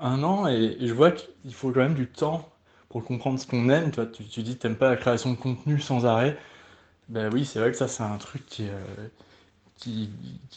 un 0.00 0.22
an 0.22 0.46
et, 0.48 0.76
je 0.80 0.92
vois 0.92 1.10
qu'il 1.12 1.54
faut 1.54 1.70
quand 1.70 1.80
même 1.80 1.94
du 1.94 2.06
temps 2.06 2.48
pour 2.96 3.04
comprendre 3.04 3.38
ce 3.38 3.46
qu'on 3.46 3.68
aime. 3.68 3.90
Tu, 3.90 4.24
tu 4.24 4.42
dis 4.42 4.56
que 4.56 4.62
tu 4.62 4.66
n'aimes 4.66 4.78
pas 4.78 4.88
la 4.88 4.96
création 4.96 5.30
de 5.30 5.36
contenu 5.36 5.78
sans 5.78 6.06
arrêt. 6.06 6.38
Ben 7.10 7.30
oui, 7.30 7.44
c'est 7.44 7.58
vrai 7.58 7.70
que 7.70 7.76
ça, 7.76 7.88
c'est 7.88 8.02
un 8.02 8.16
truc 8.16 8.46
qui 8.46 8.64
est, 8.64 8.70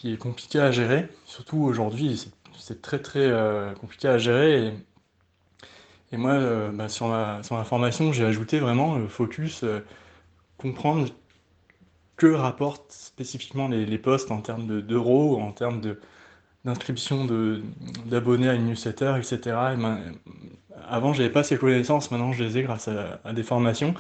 euh, 0.06 0.18
compliqué 0.18 0.62
à 0.62 0.72
gérer. 0.72 1.10
Surtout 1.26 1.58
aujourd'hui, 1.58 2.32
c'est 2.58 2.82
très 2.82 3.00
très 3.00 3.26
euh, 3.26 3.74
compliqué 3.74 4.08
à 4.08 4.18
gérer. 4.18 4.74
Et, 6.14 6.18
moi, 6.18 6.32
euh, 6.32 6.72
bah, 6.72 6.88
sur, 6.88 7.10
ma, 7.10 7.44
sur 7.44 7.58
ma 7.58 7.66
formation, 7.66 8.14
j'ai 8.14 8.24
ajouté 8.24 8.60
vraiment 8.60 8.96
le 8.98 9.10
focus, 9.10 9.66
comprendre 10.58 11.10
que 12.16 12.28
rapportent 12.28 12.94
spécifiquement 12.94 13.68
les, 13.68 13.98
posts 13.98 14.32
en 14.32 14.40
termes 14.40 14.82
d'euros, 14.82 15.42
en 15.42 15.52
termes 15.52 15.82
d'inscription 16.66 17.28
d'abonnés 18.06 18.50
à 18.50 18.54
une 18.54 18.66
newsletter, 18.66 19.16
etc. 19.18 19.38
Et 19.74 19.78
ben, 19.78 20.00
avant, 20.88 21.14
j'avais 21.14 21.30
pas 21.30 21.44
ces 21.44 21.58
connaissances, 21.58 22.12
maintenant 22.12 22.34
je 22.34 22.44
les 22.44 22.58
ai 22.58 22.64
grâce 22.64 22.88
à, 22.88 23.34
des 23.34 23.44
formations. 23.44 23.94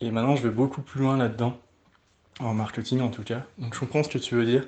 Et 0.00 0.10
maintenant, 0.10 0.36
je 0.36 0.42
vais 0.42 0.54
beaucoup 0.54 0.82
plus 0.82 1.00
loin 1.00 1.16
là-dedans, 1.16 1.58
en 2.40 2.54
marketing 2.54 3.00
en 3.00 3.10
tout 3.10 3.22
cas. 3.22 3.44
Donc 3.58 3.74
je 3.74 3.80
comprends 3.80 4.02
ce 4.02 4.08
que 4.08 4.18
tu 4.18 4.34
veux 4.34 4.46
dire. 4.46 4.66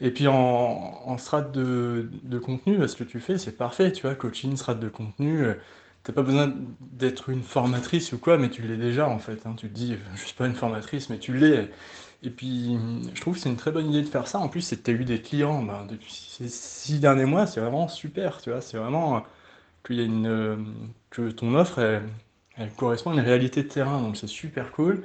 Et 0.00 0.10
puis 0.10 0.28
en, 0.28 0.34
en 0.34 1.18
strate 1.18 1.52
de, 1.52 2.10
de, 2.22 2.38
contenu, 2.38 2.86
ce 2.86 2.96
que 2.96 3.04
tu 3.04 3.18
fais, 3.20 3.38
c'est 3.38 3.56
parfait, 3.56 3.92
tu 3.92 4.02
vois, 4.02 4.14
coaching, 4.14 4.54
strate 4.56 4.78
de 4.78 4.88
contenu. 4.90 5.42
Euh, 5.42 5.54
t'as 6.02 6.12
pas 6.12 6.22
besoin 6.22 6.52
d'être 6.80 7.30
une 7.30 7.42
formatrice 7.42 8.12
ou 8.12 8.18
quoi, 8.18 8.36
mais 8.36 8.50
tu 8.50 8.62
l'es 8.62 8.76
déjà 8.76 9.08
en 9.08 9.18
fait. 9.18 9.46
Hein. 9.46 9.54
Tu 9.56 9.68
te 9.68 9.74
dis, 9.74 9.96
je 10.14 10.24
suis 10.24 10.34
pas 10.34 10.46
une 10.46 10.54
formatrice, 10.54 11.08
mais 11.10 11.18
tu 11.18 11.32
l'es. 11.36 11.70
Et 12.26 12.30
puis, 12.30 12.76
je 13.14 13.20
trouve 13.20 13.34
que 13.34 13.40
c'est 13.40 13.48
une 13.48 13.56
très 13.56 13.70
bonne 13.70 13.88
idée 13.88 14.02
de 14.02 14.08
faire 14.08 14.26
ça. 14.26 14.40
En 14.40 14.48
plus, 14.48 14.60
c'est 14.60 14.76
que 14.78 14.82
tu 14.82 14.90
as 14.90 14.94
eu 14.94 15.04
des 15.04 15.22
clients 15.22 15.62
ben, 15.62 15.86
depuis 15.88 16.12
ces 16.12 16.48
six 16.48 16.98
derniers 16.98 17.24
mois, 17.24 17.46
c'est 17.46 17.60
vraiment 17.60 17.86
super, 17.88 18.40
tu 18.42 18.50
vois. 18.50 18.60
C'est 18.60 18.78
vraiment 18.78 19.24
qu'il 19.84 19.96
y 19.96 20.00
a 20.00 20.04
une, 20.04 20.26
euh, 20.26 20.56
que 21.10 21.30
ton 21.30 21.54
offre, 21.54 21.78
elle, 22.58 22.72
correspond 22.76 23.12
à 23.12 23.14
une 23.14 23.20
réalité 23.20 23.62
de 23.62 23.68
terrain, 23.68 24.02
donc 24.02 24.16
c'est 24.16 24.26
super 24.26 24.72
cool. 24.72 25.04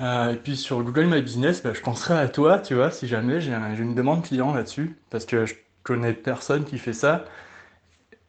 Euh, 0.00 0.32
et 0.32 0.36
puis 0.36 0.56
sur 0.56 0.82
Google 0.82 1.06
My 1.06 1.22
Business, 1.22 1.62
bah, 1.62 1.72
je 1.74 1.80
penserai 1.82 2.18
à 2.18 2.28
toi, 2.28 2.58
tu 2.58 2.74
vois, 2.74 2.90
si 2.90 3.06
jamais 3.08 3.40
j'ai 3.40 3.52
une 3.52 3.94
demande 3.94 4.24
client 4.24 4.54
là-dessus, 4.54 4.96
parce 5.10 5.26
que 5.26 5.46
je 5.46 5.54
connais 5.84 6.12
personne 6.14 6.64
qui 6.64 6.78
fait 6.78 6.92
ça. 6.92 7.26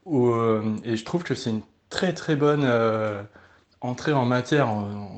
Euh, 0.07 0.75
et 0.83 0.97
je 0.97 1.05
trouve 1.05 1.23
que 1.23 1.35
c'est 1.35 1.49
une 1.49 1.63
très 1.89 2.13
très 2.13 2.35
bonne 2.35 2.63
entrée 3.81 4.13
en 4.13 4.25
matière 4.25 4.69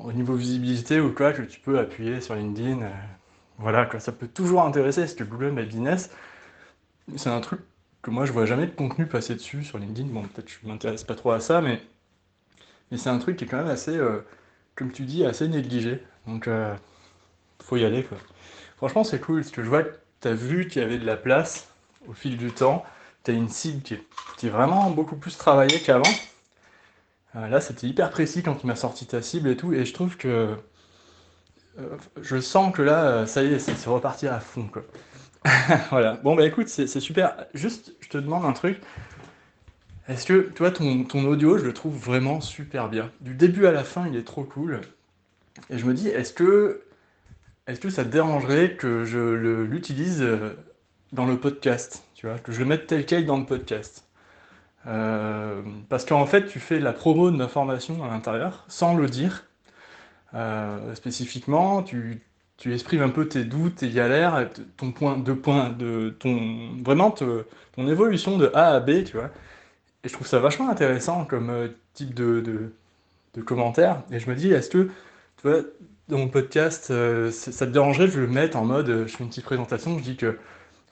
au 0.04 0.12
niveau 0.12 0.36
visibilité 0.36 1.00
ou 1.00 1.14
quoi, 1.14 1.34
que 1.34 1.42
tu 1.42 1.60
peux 1.60 1.80
appuyer 1.80 2.22
sur 2.22 2.36
LinkedIn. 2.36 2.80
voilà, 3.60 3.86
quoi, 3.86 4.00
ça 4.00 4.12
peut 4.12 4.28
toujours 4.28 4.64
intéresser, 4.64 5.02
parce 5.02 5.14
que 5.14 5.24
Google 5.24 5.52
My 5.52 5.66
Business, 5.66 6.12
c'est 7.16 7.30
un 7.30 7.42
truc 7.42 7.62
que 8.02 8.12
moi 8.12 8.26
je 8.26 8.32
vois 8.32 8.46
jamais 8.46 8.68
de 8.68 8.72
contenu 8.72 9.06
passer 9.06 9.36
dessus 9.36 9.64
sur 9.64 9.78
LinkedIn. 9.78 10.10
Bon, 10.10 10.24
peut-être 10.24 10.50
je 10.50 10.68
m'intéresse 10.68 11.04
pas 11.04 11.16
trop 11.16 11.32
à 11.32 11.40
ça, 11.40 11.62
mais, 11.62 11.82
mais 12.92 12.98
c'est 12.98 13.10
un 13.10 13.20
truc 13.20 13.38
qui 13.38 13.46
est 13.46 13.48
quand 13.48 13.58
même 13.58 13.68
assez, 13.68 13.98
euh, 13.98 14.26
comme 14.76 14.92
tu 14.92 15.04
dis, 15.04 15.26
assez 15.26 15.48
négligé. 15.48 16.04
Donc, 16.26 16.48
euh, 16.48 16.76
faut 17.62 17.78
y 17.78 17.86
aller, 17.86 18.04
quoi. 18.04 18.18
Franchement, 18.78 19.04
c'est 19.04 19.20
cool, 19.20 19.42
parce 19.42 19.52
que 19.52 19.64
je 19.64 19.70
vois 19.70 19.84
que 19.84 19.98
tu 20.22 20.28
as 20.28 20.34
vu 20.34 20.68
qu'il 20.68 20.82
y 20.82 20.86
avait 20.86 21.00
de 21.00 21.06
la 21.06 21.18
place 21.18 21.68
au 22.08 22.14
fil 22.14 22.38
du 22.38 22.52
temps. 22.52 22.86
Tu 23.24 23.32
as 23.32 23.34
une 23.34 23.50
cible 23.50 23.82
qui 23.82 23.96
est, 23.96 24.50
vraiment 24.50 24.90
beaucoup 24.90 25.16
plus 25.16 25.38
travaillée 25.38 25.80
qu'avant. 25.80 26.04
Euh, 27.38 27.48
là, 27.48 27.62
c'était 27.62 27.88
hyper 27.88 28.10
précis 28.10 28.44
quand 28.44 28.56
tu 28.56 28.68
m'as 28.68 28.76
sorti 28.76 29.06
ta 29.06 29.22
cible 29.22 29.50
et 29.50 29.58
tout, 29.58 29.74
et 29.74 29.86
je 29.86 29.94
trouve 29.94 30.18
que 30.18 30.56
euh, 31.80 31.98
je 32.22 32.40
sens 32.40 32.74
que 32.74 32.82
là, 32.82 33.28
ça 33.28 33.44
y 33.44 33.54
est, 33.54 33.60
c'est 33.60 33.90
reparti 33.90 34.28
à 34.28 34.40
fond, 34.40 34.70
voilà. 35.92 36.16
Bon, 36.24 36.36
bah 36.36 36.46
écoute, 36.46 36.68
c'est 36.68 36.88
super. 37.00 37.46
Juste, 37.54 37.94
je 38.02 38.10
te 38.10 38.18
demande 38.18 38.44
un 38.44 38.54
truc. 38.54 38.82
Est-ce 40.08 40.26
que, 40.26 40.40
toi, 40.40 40.72
ton, 40.72 41.06
audio, 41.26 41.58
je 41.58 41.66
le 41.66 41.74
trouve 41.74 41.96
vraiment 41.96 42.42
super 42.42 42.90
bien? 42.90 43.12
Du 43.22 43.34
début 43.34 43.66
à 43.66 43.72
la 43.72 43.84
fin, 43.84 44.08
il 44.08 44.16
est 44.16 44.24
trop 44.26 44.44
cool. 44.44 44.82
Et 45.70 45.78
je 45.78 45.86
me 45.86 45.94
dis, 45.94 46.08
est-ce 46.08 46.34
que, 46.34 46.82
est 47.68 47.82
que 47.82 47.90
ça 47.90 48.04
te 48.04 48.10
dérangerait 48.10 48.76
que 48.76 49.06
je 49.06 49.20
l'utilise 49.20 50.22
euh, 50.22 50.54
dans 51.12 51.26
le 51.26 51.38
podcast 51.38 52.04
Tu 52.16 52.26
vois, 52.26 52.40
que 52.40 52.52
je 52.52 52.60
le 52.60 52.66
mette 52.66 52.88
tel 52.88 53.06
quel 53.06 53.26
dans 53.26 53.38
le 53.38 53.46
podcast? 53.46 54.07
Euh, 54.86 55.62
Parce 55.90 56.06
qu'en 56.06 56.26
fait, 56.26 56.46
tu 56.48 56.60
fais 56.60 56.80
la 56.80 56.94
promo 56.94 57.32
de 57.32 57.36
ma 57.36 57.48
formation 57.48 58.04
à 58.04 58.08
l'intérieur, 58.08 58.66
sans 58.68 58.96
le 58.96 59.08
dire. 59.08 59.46
Euh, 60.34 60.94
spécifiquement, 60.96 61.84
tu, 61.84 62.22
tu 62.58 62.74
exprimes 62.74 63.02
un 63.02 63.10
peu 63.10 63.28
tes 63.28 63.44
doutes, 63.44 63.76
tes 63.76 63.90
galères, 63.90 64.50
ton 64.78 64.92
point 64.92 65.18
de 65.18 65.34
point 65.34 65.70
de 65.70 66.16
ton 66.20 66.76
vraiment 66.84 67.12
ton 67.12 67.88
évolution 67.88 68.38
de 68.38 68.52
A 68.54 68.76
à 68.76 68.80
B, 68.80 69.04
tu 69.04 69.18
vois. 69.18 69.32
Et 70.04 70.10
je 70.10 70.14
trouve 70.14 70.28
ça 70.28 70.40
vachement 70.40 70.70
intéressant 70.70 71.26
comme 71.26 71.50
euh, 71.50 71.68
type 71.94 72.14
de, 72.14 72.42
de, 72.42 72.74
de, 73.36 73.42
commentaire. 73.42 74.04
Et 74.12 74.20
je 74.20 74.30
me 74.30 74.36
dis, 74.36 74.52
est-ce 74.52 74.70
que 74.70 74.90
tu 75.38 75.48
vois, 75.48 75.62
dans 76.08 76.20
mon 76.20 76.30
podcast, 76.30 76.94
ça 77.32 77.66
te 77.66 77.72
dérangerait 77.72 78.08
je 78.08 78.20
le 78.20 78.28
mette 78.28 78.56
en 78.56 78.66
mode, 78.66 79.06
je 79.08 79.16
fais 79.16 79.24
une 79.24 79.30
petite 79.30 79.44
présentation, 79.46 79.98
je 79.98 80.04
dis 80.04 80.16
que 80.18 80.38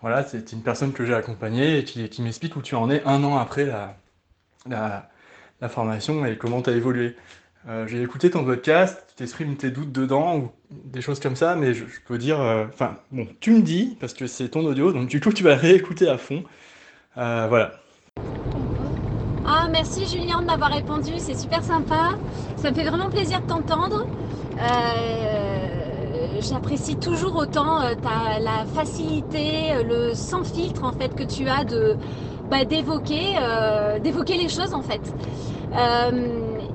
voilà, 0.02 0.24
c'est 0.24 0.52
une 0.52 0.62
personne 0.62 0.94
que 0.94 1.06
j'ai 1.06 1.14
accompagnée 1.14 1.80
et 1.80 1.84
qui, 1.84 2.22
m'explique 2.22 2.56
où 2.56 2.62
tu 2.62 2.76
en 2.76 2.90
es 2.90 3.04
un 3.06 3.24
an 3.24 3.38
après 3.38 3.66
la 4.70 5.70
formation 5.70 6.26
et 6.26 6.38
comment 6.38 6.62
tu 6.62 6.70
as 6.70 6.74
évolué. 6.74 7.16
Euh, 7.68 7.88
j'ai 7.88 8.04
écouté 8.04 8.30
ton 8.30 8.46
podcast, 8.46 9.06
tu 9.10 9.16
t'exprimes 9.16 9.56
tes 9.56 9.72
doutes 9.72 9.92
dedans 9.92 10.38
ou 10.38 10.52
des 10.70 11.02
choses 11.02 11.20
comme 11.20 11.36
ça, 11.36 11.56
mais 11.56 11.74
je, 11.74 11.84
peux 12.08 12.20
dire, 12.20 12.40
euh, 12.40 12.66
enfin, 12.72 12.98
bon, 13.12 13.28
tu 13.40 13.52
me 13.52 13.62
dis 13.62 13.98
parce 14.00 14.14
que 14.14 14.28
c'est 14.28 14.50
ton 14.50 14.64
audio, 14.66 14.92
donc 14.92 15.08
du 15.08 15.20
coup 15.20 15.34
tu 15.34 15.44
vas 15.44 15.56
réécouter 15.56 16.08
à 16.08 16.20
fond. 16.20 16.44
Euh, 17.18 17.48
voilà. 17.50 17.72
Ah, 19.48 19.68
merci 19.72 20.06
Julien 20.06 20.42
de 20.42 20.46
m'avoir 20.46 20.72
répondu, 20.72 21.14
c'est 21.18 21.38
super 21.38 21.64
sympa. 21.64 22.12
Ça 22.58 22.70
me 22.70 22.76
fait 22.76 22.88
vraiment 22.88 23.10
plaisir 23.10 23.42
de 23.42 23.48
t'entendre. 23.48 24.06
J'apprécie 26.50 26.96
toujours 26.96 27.36
autant 27.36 27.80
ta, 28.02 28.40
la 28.40 28.66
facilité, 28.66 29.84
le 29.84 30.14
sans 30.14 30.44
filtre 30.44 30.84
en 30.84 30.92
fait 30.92 31.16
que 31.16 31.24
tu 31.24 31.48
as 31.48 31.64
de 31.64 31.98
bah, 32.50 32.66
d'évoquer, 32.66 33.36
d'évoquer 34.02 34.38
les 34.38 34.50
choses 34.50 34.74
en 34.74 34.82
fait. 34.82 35.02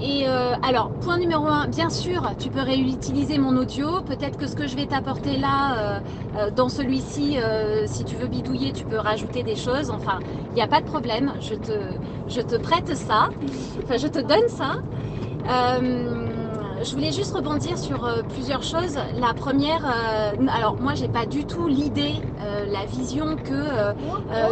Et 0.01 0.27
euh, 0.27 0.55
alors, 0.63 0.91
point 1.03 1.19
numéro 1.19 1.47
un, 1.47 1.69
bien 1.69 1.91
sûr, 1.91 2.23
tu 2.39 2.49
peux 2.49 2.63
réutiliser 2.63 3.37
mon 3.39 3.57
audio. 3.57 4.01
Peut-être 4.01 4.39
que 4.39 4.47
ce 4.47 4.57
que 4.57 4.67
je 4.67 4.75
vais 4.75 4.87
t'apporter 4.87 5.37
là, 5.37 5.77
euh, 5.77 6.01
euh, 6.39 6.51
dans 6.51 6.71
celui-ci, 6.71 7.37
si 7.87 8.05
tu 8.05 8.17
veux 8.17 8.27
bidouiller, 8.27 8.73
tu 8.73 8.85
peux 8.85 8.99
rajouter 8.99 9.43
des 9.43 9.57
choses. 9.57 9.91
Enfin, 9.91 10.19
il 10.51 10.55
n'y 10.55 10.63
a 10.63 10.69
pas 10.69 10.81
de 10.81 10.87
problème. 10.87 11.35
Je 11.41 11.55
te, 11.55 11.73
je 12.29 12.41
te 12.41 12.57
prête 12.57 12.97
ça. 12.97 13.29
Enfin, 13.85 13.99
je 13.99 14.07
te 14.07 14.19
donne 14.21 14.49
ça 14.49 14.77
je 16.83 16.93
voulais 16.93 17.13
juste 17.13 17.33
rebondir 17.33 17.79
sur 17.79 18.05
euh, 18.05 18.23
plusieurs 18.23 18.63
choses. 18.63 18.99
La 19.15 19.35
première, 19.35 19.85
euh, 19.85 20.47
alors 20.49 20.81
moi 20.81 20.95
j'ai 20.95 21.09
pas 21.09 21.27
du 21.27 21.45
tout 21.45 21.67
l'idée, 21.69 22.15
euh, 22.41 22.67
la 22.67 22.87
vision 22.87 23.37
que 23.37 23.93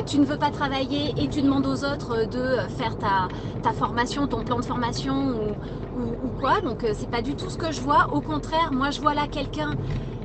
tu 0.06 0.18
ne 0.18 0.24
veux 0.26 0.36
pas 0.38 0.50
travailler 0.50 1.12
et 1.16 1.28
tu 1.28 1.42
demandes 1.42 1.66
aux 1.66 1.84
autres 1.84 2.24
de 2.24 2.56
faire 2.68 2.98
ta, 2.98 3.28
ta 3.62 3.72
formation, 3.72 4.26
ton 4.26 4.44
plan 4.44 4.58
de 4.58 4.64
formation 4.64 5.14
ou, 5.14 5.56
ou, 5.98 6.16
ou 6.22 6.30
quoi. 6.40 6.60
Donc 6.62 6.84
c'est 6.94 7.10
pas 7.10 7.22
du 7.22 7.34
tout 7.34 7.50
ce 7.50 7.56
que 7.56 7.72
je 7.72 7.80
vois. 7.80 8.12
Au 8.12 8.20
contraire, 8.20 8.72
moi 8.72 8.90
je 8.90 9.00
vois 9.00 9.14
là 9.14 9.26
quelqu'un 9.30 9.76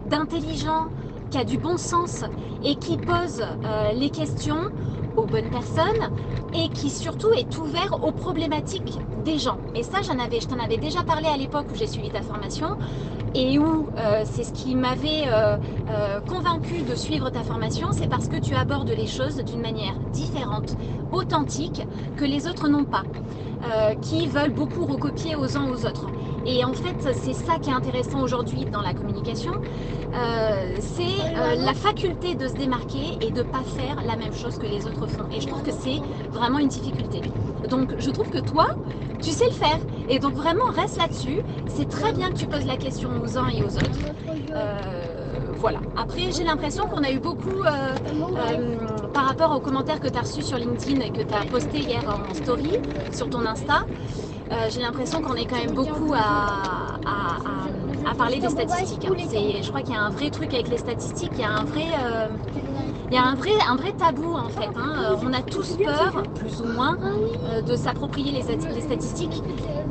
d'intelligent, 0.06 0.88
qui 1.32 1.38
a 1.38 1.46
du 1.46 1.58
bon 1.58 1.78
sens 1.78 2.24
et 2.64 2.76
qui 2.76 2.98
pose 2.98 3.44
les 3.96 4.10
questions 4.12 4.66
aux 5.16 5.26
bonnes 5.26 5.50
personnes 5.50 5.84
et 6.54 6.70
qui 6.70 6.90
surtout 6.90 7.32
est 7.38 7.58
ouvert 7.58 8.04
aux 8.04 8.12
problématiques 8.12 9.00
des 9.24 9.40
gens. 9.40 9.58
Et 9.76 9.84
ça, 9.84 10.00
j'en 10.06 10.20
avais, 10.20 10.40
je 10.40 10.48
t'en 10.48 10.60
avais 10.60 10.78
déjà 10.78 11.04
parlé 11.04 11.28
à 11.28 11.38
l'époque 11.38 11.68
où 11.72 11.76
j'ai 11.76 11.88
suivi 11.88 12.10
ta 12.10 12.22
formation 12.22 12.70
et 13.36 13.58
où 13.58 13.90
euh, 13.98 14.24
c'est 14.26 14.44
ce 14.44 14.54
qui 14.54 14.76
m'avait 14.76 15.28
euh, 15.28 15.58
euh, 15.90 16.22
convaincu 16.22 16.84
de 16.84 16.96
suivre 16.96 17.30
ta 17.30 17.44
formation, 17.44 17.88
c'est 17.92 18.08
parce 18.08 18.28
que 18.28 18.38
tu 18.38 18.54
abordes 18.56 18.90
les 18.90 19.08
choses 19.08 19.38
d'une 19.38 19.62
manière 19.62 19.96
différente, 20.12 20.76
authentique, 21.12 21.82
que 22.16 22.26
les 22.26 22.48
autres 22.48 22.68
n'ont 22.68 22.86
pas, 22.86 23.04
qui 24.02 24.28
veulent 24.28 24.54
beaucoup 24.54 24.86
recopier 24.86 25.36
aux 25.36 25.58
uns 25.58 25.70
aux 25.70 25.86
autres. 25.86 26.08
Et 26.46 26.64
en 26.66 26.74
fait, 26.74 27.14
c'est 27.14 27.34
ça 27.34 27.58
qui 27.62 27.70
est 27.70 27.74
intéressant 27.74 28.22
aujourd'hui 28.22 28.66
dans 28.66 28.82
la 28.82 28.94
communication, 28.94 29.54
euh, 30.14 30.76
c'est 30.80 31.04
euh, 31.04 31.56
la 31.56 31.74
faculté 31.74 32.36
de 32.36 32.48
se 32.48 32.54
démarquer 32.54 33.18
et 33.22 33.32
de 33.32 33.40
ne 33.40 33.44
pas 33.44 33.64
faire 33.64 34.04
la 34.06 34.16
même 34.16 34.34
chose 34.34 34.58
que 34.58 34.66
les 34.66 34.86
autres 34.86 35.08
font. 35.08 35.26
Et 35.32 35.42
je 35.42 35.48
trouve 35.48 35.64
que 35.64 35.72
c'est 35.72 36.00
vraiment 36.30 36.60
une 36.60 36.68
difficulté. 36.68 37.22
Donc 37.70 37.96
je 37.98 38.10
trouve 38.12 38.30
que 38.30 38.40
toi, 38.40 38.68
tu 39.22 39.32
sais 39.32 39.46
le 39.46 39.52
faire. 39.52 39.80
Et 40.10 40.20
donc 40.20 40.34
vraiment, 40.34 40.66
reste 40.66 40.98
là-dessus. 40.98 41.40
C'est 41.68 41.88
très 41.88 42.12
bien 42.12 42.30
que 42.30 42.38
tu 42.38 42.46
poses 42.46 42.66
la 42.66 42.78
question 42.78 43.10
aux 43.22 43.38
uns 43.38 43.48
et 43.48 43.64
aux 43.64 43.76
autres. 43.76 44.00
Euh, 44.54 44.78
voilà. 45.56 45.80
Après, 45.96 46.32
j'ai 46.32 46.44
l'impression 46.44 46.88
qu'on 46.88 47.04
a 47.04 47.12
eu 47.12 47.20
beaucoup, 47.20 47.64
par 49.14 49.26
rapport 49.26 49.56
aux 49.56 49.62
commentaires 49.62 50.02
que 50.02 50.10
tu 50.10 50.18
as 50.18 50.22
reçus 50.22 50.42
sur 50.42 50.58
LinkedIn 50.58 51.00
et 51.00 51.10
que 51.10 51.22
tu 51.22 51.34
as 51.34 51.46
posté 51.50 51.80
hier 51.80 52.04
en 52.06 52.34
story 52.34 52.80
sur 53.12 53.30
ton 53.30 53.46
Insta, 53.46 53.86
j'ai 54.70 54.82
l'impression 54.82 55.22
qu'on 55.22 55.36
est 55.36 55.46
quand 55.46 55.58
même 55.58 55.74
beaucoup 55.74 56.14
à 56.14 56.94
à 58.06 58.16
parler 58.16 58.40
des 58.40 58.50
statistiques. 58.50 59.06
Hein. 59.06 59.16
Je 59.62 59.68
crois 59.70 59.82
qu'il 59.82 59.94
y 59.94 59.98
a 59.98 60.02
un 60.02 60.10
vrai 60.10 60.30
truc 60.30 60.54
avec 60.54 60.70
les 60.70 60.78
statistiques, 60.78 61.32
il 61.34 61.42
y 61.42 61.44
a 61.44 61.50
un 61.50 61.64
vrai, 61.64 61.88
euh, 62.04 62.28
il 63.08 63.14
y 63.14 63.18
a 63.18 63.24
un 63.24 63.36
vrai, 63.36 63.52
un 63.68 63.76
vrai 63.76 63.94
tabou 63.94 64.34
en 64.34 64.50
fait. 64.50 64.70
Hein. 64.76 64.96
Euh, 65.04 65.16
on 65.24 65.34
a 65.34 65.42
tous 65.42 65.78
peur, 65.78 66.24
plus 66.36 66.62
ou 66.62 66.68
moins, 66.68 66.98
euh, 67.02 67.62
de 67.62 67.76
s'approprier 67.76 68.32
les, 68.32 68.44
les, 68.44 68.82
statistiques, 68.82 69.42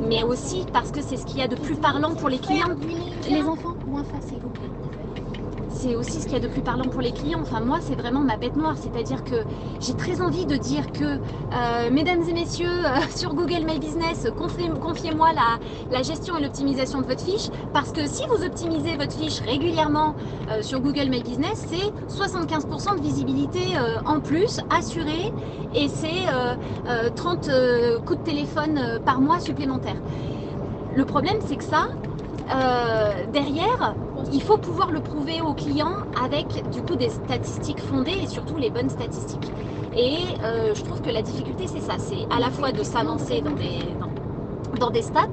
mais 0.07 0.23
aussi 0.23 0.65
parce 0.71 0.91
que 0.91 1.01
c'est 1.01 1.17
ce 1.17 1.25
qu'il 1.25 1.39
y 1.39 1.41
a 1.41 1.47
de 1.47 1.55
plus 1.55 1.75
parlant 1.75 2.13
pour 2.15 2.29
les 2.29 2.39
clients. 2.39 2.75
Les 3.29 3.41
enfants, 3.41 3.75
moins 3.87 4.03
face 4.03 4.27
s'il 4.27 4.39
vous 4.39 4.49
plaît. 4.49 4.69
C'est 5.83 5.95
aussi 5.95 6.21
ce 6.21 6.25
qu'il 6.25 6.33
y 6.33 6.35
a 6.37 6.39
de 6.39 6.47
plus 6.47 6.61
parlant 6.61 6.85
pour 6.85 7.01
les 7.01 7.11
clients. 7.11 7.39
Enfin, 7.41 7.59
moi, 7.59 7.79
c'est 7.81 7.95
vraiment 7.95 8.21
ma 8.21 8.37
bête 8.37 8.55
noire. 8.55 8.75
C'est-à-dire 8.77 9.23
que 9.23 9.35
j'ai 9.81 9.93
très 9.93 10.21
envie 10.21 10.45
de 10.45 10.55
dire 10.55 10.91
que, 10.93 11.03
euh, 11.03 11.89
mesdames 11.91 12.21
et 12.27 12.33
messieurs, 12.33 12.85
euh, 12.85 12.99
sur 13.15 13.33
Google 13.33 13.65
My 13.65 13.79
Business, 13.79 14.27
confiez-moi 14.37 15.29
la, 15.91 16.03
gestion 16.03 16.37
et 16.37 16.41
l'optimisation 16.41 17.01
de 17.01 17.05
votre 17.05 17.23
fiche. 17.23 17.49
Parce 17.73 17.91
que 17.91 18.07
si 18.07 18.23
vous 18.27 18.45
optimisez 18.45 18.95
votre 18.95 19.13
fiche 19.13 19.41
régulièrement 19.41 20.15
euh, 20.49 20.61
sur 20.61 20.79
Google 20.79 21.09
My 21.09 21.21
Business, 21.21 21.65
c'est 21.67 21.91
75% 22.07 22.97
de 22.97 23.01
visibilité 23.01 23.59
en 24.05 24.19
plus 24.19 24.59
assurée 24.69 25.33
et 25.73 25.87
c'est 25.87 26.27
30 27.15 27.49
coups 28.05 28.19
de 28.19 28.23
téléphone 28.23 28.99
par 29.05 29.21
mois 29.21 29.39
supplémentaires. 29.39 30.01
Le 30.95 31.05
problème, 31.05 31.37
c'est 31.45 31.55
que 31.55 31.63
ça, 31.63 31.87
derrière, 33.31 33.95
il 34.31 34.41
faut 34.41 34.57
pouvoir 34.57 34.91
le 34.91 35.01
prouver 35.01 35.41
aux 35.41 35.53
clients 35.53 35.97
avec 36.23 36.47
du 36.71 36.81
coup 36.81 36.95
des 36.95 37.09
statistiques 37.09 37.79
fondées 37.79 38.19
et 38.23 38.27
surtout 38.27 38.57
les 38.57 38.69
bonnes 38.69 38.89
statistiques. 38.89 39.51
Et 39.95 40.17
euh, 40.43 40.73
je 40.73 40.83
trouve 40.83 41.01
que 41.01 41.09
la 41.09 41.21
difficulté 41.21 41.67
c'est 41.67 41.81
ça, 41.81 41.95
c'est 41.97 42.25
à 42.35 42.39
la 42.39 42.49
fois 42.49 42.71
de 42.71 42.83
s'avancer 42.83 43.41
dans 43.41 43.51
des, 43.51 43.79
dans, 44.79 44.89
des 44.89 45.01
stats 45.01 45.27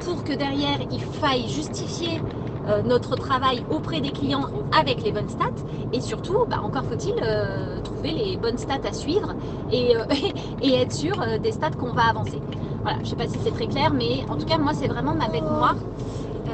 pour 0.00 0.24
que 0.24 0.32
derrière 0.32 0.78
il 0.90 1.00
faille 1.00 1.48
justifier 1.48 2.20
euh, 2.68 2.82
notre 2.82 3.16
travail 3.16 3.62
auprès 3.70 4.00
des 4.00 4.10
clients 4.10 4.46
avec 4.76 5.02
les 5.02 5.12
bonnes 5.12 5.28
stats 5.28 5.62
et 5.92 6.00
surtout 6.00 6.46
bah, 6.48 6.60
encore 6.62 6.84
faut-il 6.84 7.14
euh, 7.22 7.80
trouver 7.82 8.12
les 8.12 8.36
bonnes 8.36 8.58
stats 8.58 8.88
à 8.88 8.92
suivre 8.92 9.34
et, 9.70 9.94
et 10.62 10.74
être 10.74 10.92
sûr 10.92 11.14
des 11.42 11.52
stats 11.52 11.70
qu'on 11.70 11.92
va 11.92 12.04
avancer. 12.08 12.40
Voilà, 12.82 12.98
je 12.98 13.04
ne 13.04 13.08
sais 13.08 13.16
pas 13.16 13.28
si 13.28 13.38
c'est 13.42 13.52
très 13.52 13.66
clair 13.66 13.92
mais 13.92 14.24
en 14.30 14.36
tout 14.36 14.46
cas 14.46 14.58
moi 14.58 14.72
c'est 14.74 14.88
vraiment 14.88 15.14
ma 15.14 15.28
bête 15.28 15.42
noire 15.42 15.76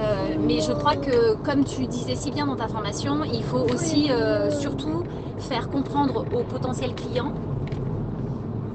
euh, 0.03 0.37
mais 0.41 0.61
je 0.61 0.73
crois 0.73 0.97
que, 0.97 1.35
comme 1.37 1.65
tu 1.65 1.87
disais 1.87 2.17
si 2.17 2.31
bien 2.31 2.47
dans 2.47 2.57
ta 2.57 2.69
formation, 2.69 3.23
il 3.25 3.45
faut 3.45 3.65
aussi 3.73 4.11
euh, 4.11 4.51
surtout 4.51 5.05
faire 5.39 5.69
comprendre 5.69 6.25
aux 6.33 6.43
potentiels 6.45 6.95
clients 6.95 7.33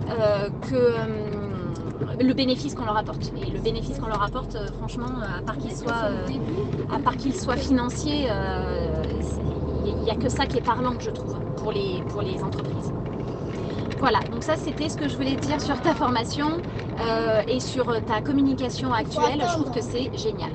euh, 0.10 0.50
que 0.70 2.24
le 2.24 2.34
bénéfice 2.34 2.74
qu'on 2.76 2.86
leur 2.86 2.98
apporte. 2.98 3.32
Et 3.46 3.52
le 3.52 3.60
bénéfice 3.60 4.00
qu'on 4.00 4.08
leur 4.08 4.24
apporte, 4.24 4.58
franchement, 4.78 5.22
à 5.38 5.42
part 5.42 5.58
qu'il 5.58 5.76
soit, 5.76 6.12
à 6.94 7.00
part 7.00 7.18
qu'il 7.18 7.36
soit 7.36 7.58
financier, 7.58 8.28
il 9.86 9.96
n'y 9.96 10.10
a 10.12 10.16
que 10.16 10.30
ça 10.30 10.46
qui 10.46 10.58
est 10.58 10.66
parlant, 10.66 10.94
je 11.00 11.10
trouve, 11.10 11.40
pour 11.58 11.72
les, 11.72 12.02
pour 12.10 12.22
les 12.22 12.42
entreprises. 12.42 12.92
Voilà, 14.00 14.20
donc 14.32 14.44
ça 14.44 14.56
c'était 14.56 14.90
ce 14.90 14.98
que 14.98 15.08
je 15.08 15.16
voulais 15.16 15.36
dire 15.36 15.60
sur 15.60 15.82
ta 15.82 15.94
formation 15.94 16.62
et 17.48 17.60
sur 17.60 17.86
ta 18.06 18.22
communication 18.22 18.94
actuelle. 18.94 19.42
Je 19.42 19.54
trouve 19.54 19.72
que 19.72 19.82
c'est 19.82 20.10
génial. 20.18 20.52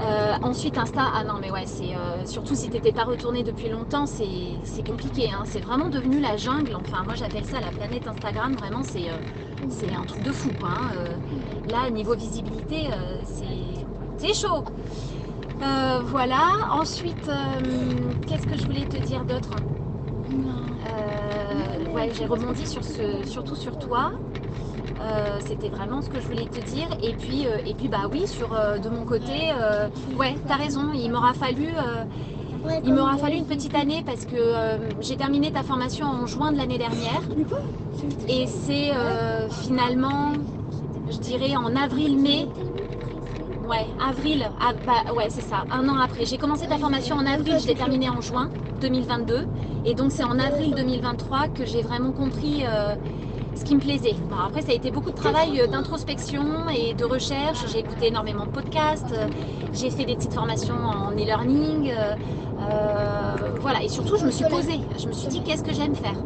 Euh, 0.00 0.34
ensuite, 0.42 0.78
Insta, 0.78 1.02
ah 1.12 1.24
non, 1.24 1.34
mais 1.40 1.50
ouais, 1.50 1.66
c'est 1.66 1.94
euh, 1.94 2.24
surtout 2.24 2.54
si 2.54 2.70
t'étais 2.70 2.92
pas 2.92 3.04
retourné 3.04 3.42
depuis 3.42 3.68
longtemps, 3.68 4.06
c'est 4.06 4.86
compliqué. 4.86 5.28
Hein. 5.32 5.42
C'est 5.44 5.60
vraiment 5.60 5.88
devenu 5.88 6.20
la 6.20 6.36
jungle. 6.36 6.76
Enfin, 6.76 7.02
moi 7.04 7.14
j'appelle 7.14 7.44
ça 7.44 7.60
la 7.60 7.70
planète 7.70 8.06
Instagram. 8.06 8.54
Vraiment, 8.54 8.82
c'est 8.82 9.08
euh, 9.10 9.98
un 9.98 10.04
truc 10.04 10.22
de 10.22 10.32
fou. 10.32 10.50
Hein. 10.62 10.90
là, 11.68 11.90
niveau 11.90 12.14
visibilité, 12.14 12.88
c'est 13.24 14.34
chaud. 14.34 14.64
voilà. 16.04 16.50
Ensuite, 16.70 17.30
qu'est-ce 18.26 18.46
que 18.46 18.56
je 18.56 18.66
voulais 18.66 18.86
te 18.86 18.98
dire 18.98 19.24
d'autre? 19.24 19.50
Ouais, 21.92 22.10
j'ai 22.16 22.26
rebondi 22.26 22.66
sur 22.66 22.84
ce, 22.84 23.24
surtout 23.24 23.56
sur 23.56 23.76
toi. 23.78 24.12
Euh, 25.00 25.38
c'était 25.40 25.68
vraiment 25.68 26.02
ce 26.02 26.08
que 26.08 26.20
je 26.20 26.26
voulais 26.26 26.46
te 26.46 26.60
dire. 26.60 26.88
Et 27.02 27.14
puis, 27.14 27.46
euh, 27.46 27.58
et 27.64 27.74
puis 27.74 27.88
bah 27.88 28.08
oui, 28.10 28.26
sur 28.26 28.52
euh, 28.52 28.78
de 28.78 28.88
mon 28.88 29.04
côté, 29.04 29.52
ouais, 30.16 30.34
t'as 30.46 30.56
raison. 30.56 30.92
Il 30.94 31.10
m'aura 31.12 31.34
fallu, 31.34 31.68
il 32.84 32.94
m'aura 32.94 33.16
fallu 33.16 33.36
une 33.36 33.46
petite 33.46 33.74
année 33.74 34.02
parce 34.04 34.24
que 34.24 34.36
j'ai 35.00 35.16
terminé 35.16 35.52
ta 35.52 35.62
formation 35.62 36.06
en 36.06 36.26
juin 36.26 36.52
de 36.52 36.58
l'année 36.58 36.78
dernière. 36.78 37.22
Et 38.28 38.46
c'est 38.46 38.90
finalement, 39.62 40.32
je 41.10 41.18
dirais 41.18 41.56
en 41.56 41.76
avril-mai. 41.76 42.48
Ouais, 43.68 43.86
avril, 44.02 44.48
ah, 44.62 44.72
bah, 44.86 45.12
ouais, 45.12 45.26
c'est 45.28 45.42
ça, 45.42 45.66
un 45.70 45.86
an 45.90 45.98
après. 45.98 46.24
J'ai 46.24 46.38
commencé 46.38 46.66
ta 46.66 46.78
formation 46.78 47.16
en 47.16 47.26
avril, 47.26 47.58
je 47.60 47.66
l'ai 47.66 47.74
terminée 47.74 48.08
en 48.08 48.22
juin 48.22 48.48
2022. 48.80 49.46
Et 49.84 49.94
donc, 49.94 50.10
c'est 50.10 50.24
en 50.24 50.38
avril 50.38 50.74
2023 50.74 51.48
que 51.48 51.66
j'ai 51.66 51.82
vraiment 51.82 52.12
compris 52.12 52.64
ce 53.58 53.64
qui 53.64 53.74
me 53.74 53.80
plaisait. 53.80 54.14
après, 54.46 54.62
ça 54.62 54.72
a 54.72 54.74
été 54.74 54.90
beaucoup 54.90 55.10
de 55.10 55.16
travail 55.16 55.60
euh, 55.60 55.66
d'introspection 55.66 56.68
et 56.68 56.94
de 56.94 57.04
recherche. 57.04 57.58
J'ai 57.72 57.80
écouté 57.80 58.08
énormément 58.08 58.44
de 58.44 58.50
podcasts, 58.50 59.12
euh, 59.12 59.26
j'ai 59.72 59.90
fait 59.90 60.04
des 60.04 60.14
petites 60.14 60.32
formations 60.32 60.76
en 60.76 61.12
e-learning. 61.12 61.90
Euh, 61.90 63.34
voilà, 63.60 63.82
et 63.82 63.88
surtout, 63.88 64.16
je 64.16 64.26
me 64.26 64.30
suis 64.30 64.44
posée. 64.44 64.80
Je 64.98 65.08
me 65.08 65.12
suis 65.12 65.28
dit, 65.28 65.42
qu'est-ce 65.42 65.64
que 65.64 65.72
j'aime 65.72 65.94
faire? 65.94 66.16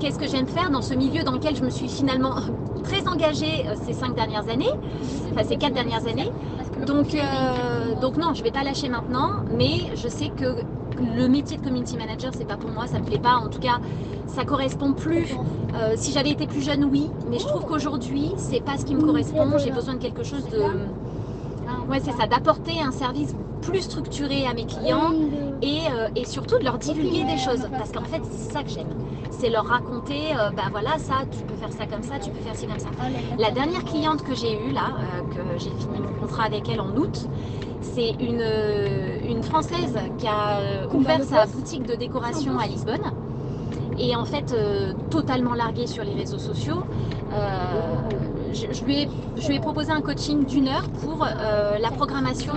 Qu'est-ce 0.00 0.18
que 0.18 0.26
j'aime 0.28 0.46
faire 0.46 0.70
dans 0.70 0.82
ce 0.82 0.94
milieu 0.94 1.22
dans 1.22 1.32
lequel 1.32 1.56
je 1.56 1.62
me 1.64 1.70
suis 1.70 1.88
finalement 1.88 2.34
très 2.84 3.06
engagée 3.08 3.64
ces 3.84 3.92
cinq 3.92 4.14
dernières 4.14 4.48
années, 4.48 4.70
enfin 5.32 5.44
ces 5.44 5.56
quatre 5.56 5.74
dernières 5.74 6.06
années. 6.06 6.30
Donc, 6.86 7.16
donc 8.00 8.16
non, 8.18 8.34
je 8.34 8.40
ne 8.40 8.44
vais 8.44 8.50
pas 8.50 8.62
lâcher 8.62 8.88
maintenant, 8.88 9.30
mais 9.56 9.90
je 9.94 10.08
sais 10.08 10.28
que 10.28 10.56
le 11.00 11.28
métier 11.28 11.56
de 11.56 11.62
community 11.62 11.96
manager, 11.96 12.32
c'est 12.36 12.46
pas 12.46 12.56
pour 12.56 12.70
moi, 12.70 12.86
ça 12.86 12.98
me 12.98 13.04
plaît 13.04 13.18
pas. 13.18 13.36
En 13.36 13.48
tout 13.48 13.60
cas, 13.60 13.78
ça 14.26 14.44
correspond 14.44 14.92
plus. 14.92 15.34
Euh, 15.74 15.94
si 15.96 16.12
j'avais 16.12 16.30
été 16.30 16.46
plus 16.46 16.62
jeune, 16.62 16.84
oui, 16.84 17.10
mais 17.30 17.38
je 17.38 17.46
trouve 17.46 17.64
qu'aujourd'hui, 17.64 18.32
c'est 18.36 18.60
pas 18.62 18.76
ce 18.78 18.84
qui 18.84 18.94
me 18.94 19.02
correspond. 19.02 19.58
J'ai 19.58 19.70
besoin 19.70 19.94
de 19.94 19.98
quelque 20.00 20.22
chose 20.24 20.44
de, 20.48 20.58
ouais, 21.90 22.00
c'est 22.02 22.12
ça, 22.12 22.26
d'apporter 22.26 22.80
un 22.80 22.92
service 22.92 23.34
plus 23.62 23.82
structuré 23.82 24.46
à 24.46 24.54
mes 24.54 24.64
clients 24.64 25.12
et, 25.62 25.80
euh, 25.90 26.24
surtout 26.24 26.58
de 26.58 26.64
leur 26.64 26.78
divulguer 26.78 27.24
des 27.24 27.38
choses. 27.38 27.66
Parce 27.70 27.92
qu'en 27.92 28.04
fait, 28.04 28.22
c'est 28.30 28.52
ça 28.52 28.62
que 28.62 28.70
j'aime. 28.70 28.88
C'est 29.30 29.50
leur 29.50 29.66
raconter, 29.66 30.32
euh, 30.38 30.50
ben 30.50 30.68
voilà, 30.70 30.98
ça, 30.98 31.14
tu 31.30 31.38
peux 31.44 31.54
faire 31.56 31.72
ça 31.72 31.86
comme 31.86 32.02
ça, 32.02 32.18
tu 32.18 32.30
peux 32.30 32.40
faire 32.40 32.54
ci 32.54 32.66
comme 32.66 32.78
ça. 32.78 32.88
La 33.38 33.50
dernière 33.50 33.84
cliente 33.84 34.22
que 34.22 34.34
j'ai 34.34 34.54
eue 34.54 34.72
là, 34.72 34.92
que 35.30 35.58
j'ai 35.58 35.70
fini 35.70 35.98
mon 36.00 36.20
contrat 36.20 36.44
avec 36.44 36.68
elle 36.68 36.80
en 36.80 36.96
août, 36.96 37.28
c'est 37.96 38.10
une, 38.22 38.44
une 39.26 39.42
Française 39.42 39.96
qui 40.18 40.26
a 40.26 40.86
ouvert 40.92 41.22
sa 41.24 41.46
boutique 41.46 41.84
de 41.84 41.94
décoration 41.94 42.58
à 42.58 42.66
Lisbonne 42.66 43.10
et 43.98 44.14
en 44.14 44.26
fait 44.26 44.52
euh, 44.52 44.92
totalement 45.10 45.54
larguée 45.54 45.86
sur 45.86 46.04
les 46.04 46.12
réseaux 46.12 46.38
sociaux. 46.38 46.82
Euh, 47.32 47.46
je, 48.52 48.84
lui 48.84 49.02
ai, 49.02 49.08
je, 49.36 49.48
lui 49.48 49.56
ai, 49.56 49.60
proposé 49.60 49.92
un 49.92 50.02
coaching 50.02 50.44
d'une 50.44 50.68
heure 50.68 50.86
pour 51.02 51.24
euh, 51.24 51.78
la 51.78 51.90
programmation 51.90 52.52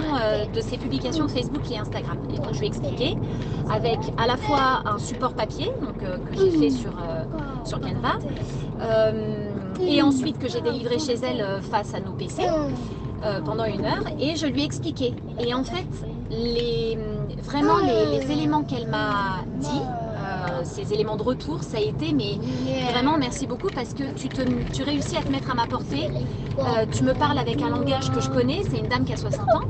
de 0.53 0.59
ses 0.59 0.77
publications 0.77 1.29
Facebook 1.29 1.71
et 1.71 1.77
Instagram. 1.77 2.17
Et 2.33 2.37
donc 2.37 2.53
je 2.53 2.59
lui 2.59 2.65
ai 2.65 2.69
expliqué 2.69 3.15
avec 3.71 3.99
à 4.17 4.27
la 4.27 4.35
fois 4.35 4.81
un 4.85 4.97
support 4.97 5.33
papier 5.35 5.71
donc, 5.81 5.99
que 5.99 6.37
j'ai 6.37 6.51
fait 6.51 6.69
sur, 6.69 6.91
sur 7.63 7.79
Canva 7.79 8.19
et 9.81 10.01
ensuite 10.01 10.37
que 10.37 10.49
j'ai 10.49 10.59
délivré 10.59 10.99
chez 10.99 11.15
elle 11.15 11.61
face 11.71 11.93
à 11.93 12.01
nos 12.01 12.11
PC. 12.11 12.43
Pendant 13.45 13.65
une 13.65 13.85
heure 13.85 14.03
et 14.19 14.35
je 14.35 14.47
lui 14.47 14.61
ai 14.61 14.65
expliqué. 14.65 15.13
Et 15.39 15.53
en 15.53 15.63
fait, 15.63 15.87
les, 16.29 16.97
vraiment 17.43 17.77
les 17.77 18.31
éléments 18.31 18.63
qu'elle 18.63 18.87
m'a 18.87 19.43
dit, 19.59 19.81
euh, 20.49 20.61
ces 20.63 20.93
éléments 20.93 21.15
de 21.15 21.23
retour, 21.23 21.63
ça 21.63 21.77
a 21.77 21.81
été, 21.81 22.13
mais 22.13 22.37
vraiment 22.91 23.17
merci 23.17 23.47
beaucoup 23.47 23.69
parce 23.73 23.93
que 23.93 24.03
tu, 24.15 24.29
te, 24.29 24.41
réussis 24.83 25.17
à 25.17 25.21
te 25.21 25.31
mettre 25.31 25.49
à 25.51 25.55
ma 25.55 25.65
portée. 25.65 26.07
Euh, 26.59 26.85
tu 26.91 27.03
me 27.03 27.13
parles 27.13 27.37
avec 27.37 27.61
un 27.61 27.69
langage 27.69 28.11
que 28.11 28.19
je 28.21 28.29
connais, 28.29 28.61
c'est 28.69 28.77
une 28.77 28.87
dame 28.87 29.05
qui 29.05 29.13
a 29.13 29.17
60 29.17 29.39
ans. 29.49 29.61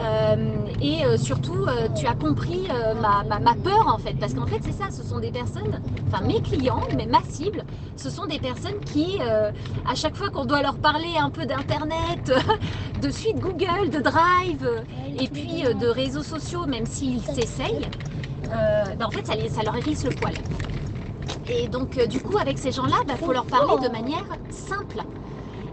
Euh, 0.00 0.36
et 0.80 1.02
surtout, 1.16 1.66
tu 1.96 2.06
as 2.06 2.14
compris 2.14 2.68
ma, 3.00 3.22
ma, 3.38 3.54
peur 3.54 3.86
en 3.86 3.98
fait, 3.98 4.14
parce 4.14 4.34
qu'en 4.34 4.46
fait 4.46 4.58
c'est 4.62 4.72
ça, 4.72 4.90
ce 4.90 5.02
sont 5.02 5.20
des 5.20 5.30
personnes, 5.30 5.80
enfin 6.08 6.24
mes 6.24 6.40
clients, 6.40 6.82
mais 6.96 7.06
ma 7.06 7.22
cible, 7.22 7.64
ce 7.96 8.10
sont 8.10 8.26
des 8.26 8.38
personnes 8.38 8.80
qui, 8.84 9.18
à 9.20 9.94
chaque 9.94 10.16
fois 10.16 10.30
qu'on 10.30 10.44
doit 10.44 10.62
leur 10.62 10.76
parler 10.76 11.16
un 11.18 11.30
peu 11.30 11.46
d'internet, 11.46 12.32
de 13.02 13.10
suite 13.10 13.38
Google, 13.38 13.90
de 13.90 14.00
Drive, 14.00 14.84
et 15.18 15.28
puis 15.28 15.62
de 15.62 15.86
réseaux 15.86 16.24
sociaux, 16.24 16.66
même 16.66 16.86
s'ils 16.86 17.22
s'essayent, 17.22 17.88
euh, 18.52 18.84
bah, 18.98 19.06
en 19.06 19.10
fait, 19.10 19.26
ça, 19.26 19.34
ça, 19.48 19.62
leur 19.62 19.76
hérisse 19.76 20.04
le 20.04 20.10
poil. 20.10 20.34
Et 21.48 21.68
donc, 21.68 21.98
euh, 21.98 22.06
du 22.06 22.20
coup, 22.20 22.38
avec 22.38 22.58
ces 22.58 22.72
gens-là, 22.72 22.96
il 23.02 23.06
bah, 23.06 23.14
faut 23.16 23.32
leur 23.32 23.44
parler 23.46 23.86
de 23.86 23.90
manière 23.90 24.24
simple. 24.50 25.02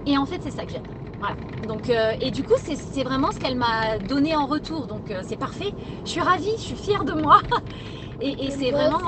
Et 0.06 0.18
en 0.18 0.26
fait, 0.26 0.40
c'est 0.44 0.52
ça 0.52 0.66
que 0.66 0.72
j'aime. 0.72 1.01
Voilà. 1.22 1.38
Donc, 1.68 1.90
euh, 1.90 2.14
et 2.20 2.32
du 2.32 2.44
coup, 2.44 2.56
c'est 2.58 3.04
vraiment 3.04 3.32
ce 3.32 3.40
qu'elle 3.40 3.56
m'a 3.56 4.00
donné 4.00 4.36
en 4.36 4.48
retour. 4.48 4.88
Donc, 4.88 5.14
c'est 5.24 5.38
parfait. 5.38 5.72
Je 6.06 6.10
suis 6.10 6.22
ravie, 6.22 6.52
je 6.58 6.64
suis 6.64 6.76
fière 6.76 7.06
de 7.06 7.14
moi. 7.14 7.40
Et, 8.24 8.52
c'est 8.52 8.70
vraiment, 8.70 9.00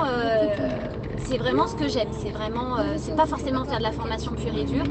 c'est 1.18 1.38
vraiment 1.38 1.68
ce 1.68 1.76
que 1.76 1.86
j'aime. 1.86 2.10
C'est 2.20 2.30
vraiment, 2.30 2.78
c'est 2.96 3.14
pas 3.14 3.26
forcément 3.26 3.64
faire 3.64 3.78
de 3.78 3.84
la 3.84 3.92
formation 3.92 4.32
pure 4.32 4.56
et 4.56 4.64
dure, 4.64 4.86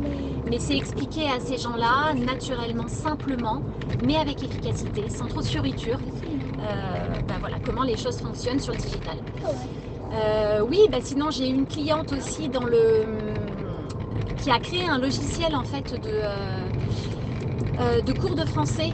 mais 0.45 0.59
c'est 0.59 0.77
expliquer 0.77 1.29
à 1.29 1.41
ces 1.41 1.57
gens-là 1.57 2.13
naturellement, 2.13 2.87
simplement, 2.87 3.61
mais 4.01 4.15
avec 4.15 4.41
efficacité, 4.41 5.09
sans 5.09 5.27
trop 5.27 5.41
de 5.41 5.45
furiture, 5.45 5.99
euh, 6.59 7.21
ben 7.27 7.37
voilà, 7.39 7.57
comment 7.65 7.83
les 7.83 7.97
choses 7.97 8.17
fonctionnent 8.17 8.59
sur 8.59 8.73
le 8.73 8.79
digital. 8.79 9.17
Euh, 10.13 10.61
oui, 10.61 10.79
ben 10.89 11.01
sinon 11.01 11.31
j'ai 11.31 11.47
une 11.47 11.65
cliente 11.65 12.11
aussi 12.11 12.49
dans 12.49 12.65
le 12.65 13.05
qui 14.37 14.51
a 14.51 14.59
créé 14.59 14.85
un 14.87 14.99
logiciel 14.99 15.55
en 15.55 15.63
fait 15.63 15.93
de, 15.93 16.09
euh, 16.11 16.62
de 17.79 18.13
cours 18.13 18.35
de 18.35 18.45
français 18.45 18.91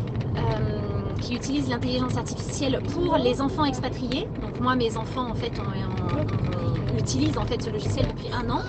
qui 1.22 1.36
utilise 1.36 1.70
l'intelligence 1.70 2.18
artificielle 2.18 2.82
pour 2.94 3.18
les 3.18 3.42
enfants 3.42 3.66
expatriés. 3.66 4.28
Donc 4.42 4.60
moi, 4.60 4.76
mes 4.76 4.98
enfants, 4.98 5.30
en 5.30 5.36
fait, 5.36 5.52
on, 5.60 7.00
utilise 7.00 7.38
en 7.38 7.46
fait 7.46 7.62
ce 7.62 7.70
logiciel 7.70 8.08
depuis 8.08 8.28
un 8.34 8.50
an 8.50 8.62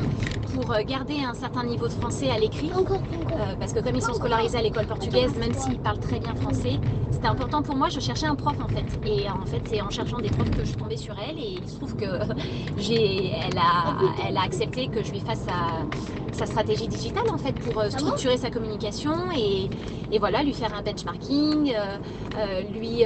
pour 0.55 0.73
euh, 0.73 0.83
garder 0.87 1.17
un 1.23 1.35
certain 1.35 1.65
niveau 1.65 1.89
de 1.89 1.93
français 1.93 2.31
à 2.31 2.39
l'écrit. 2.39 2.71
Euh, 2.71 3.55
parce 3.59 3.73
que 3.73 3.81
comme 3.81 3.97
ils 3.97 4.03
sont 4.03 4.15
scolarisés 4.15 4.59
à 4.59 4.63
l'école 4.63 4.87
portugaise, 4.87 5.35
même 5.37 5.53
s'ils 5.53 5.79
parlent 5.79 5.99
très 5.99 6.21
bien 6.21 6.35
français, 6.37 6.79
c'était 7.11 7.27
important 7.27 7.63
pour 7.63 7.77
moi. 7.77 7.89
Je 7.89 8.01
cherchais 8.01 8.27
un 8.27 8.35
prof 8.35 8.57
en 8.63 8.69
fait. 8.69 8.87
Et 9.07 9.29
en 9.29 9.45
fait, 9.47 9.63
c'est 9.69 9.81
en 9.81 9.91
cherchant 9.91 10.19
des 10.19 10.31
profs 10.31 10.51
que 10.51 10.61
je 10.61 10.67
suis 10.67 10.77
tombée 10.77 10.97
sur 10.97 11.15
elle. 11.29 11.39
Et 11.39 11.59
il 11.61 11.69
se 11.69 11.77
trouve 11.77 11.97
que 11.97 12.07
j'ai, 12.79 13.33
elle 13.33 13.59
a, 13.59 13.97
elle 14.27 14.37
a 14.37 14.43
accepté 14.43 14.89
que 14.89 15.03
je 15.03 15.13
lui 15.13 15.21
fasse 15.21 15.41
sa, 15.41 15.85
sa 16.33 16.47
stratégie 16.47 16.89
digitale 16.89 17.29
en 17.31 17.39
fait 17.39 17.53
pour 17.53 17.81
euh, 17.81 17.89
ah 17.93 17.99
structurer 17.99 18.37
sa 18.37 18.51
communication 18.51 19.31
et, 19.37 19.69
et, 20.13 20.19
voilà, 20.19 20.43
lui 20.43 20.55
faire 20.55 20.75
un 20.75 20.83
benchmarking, 20.83 21.75
lui, 22.73 23.05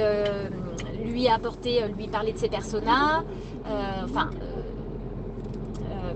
lui 1.03 1.27
apporter, 1.27 1.81
lui 1.97 2.07
parler 2.07 2.33
de 2.33 2.37
ses 2.37 2.49
personas. 2.49 3.23
enfin 4.03 4.29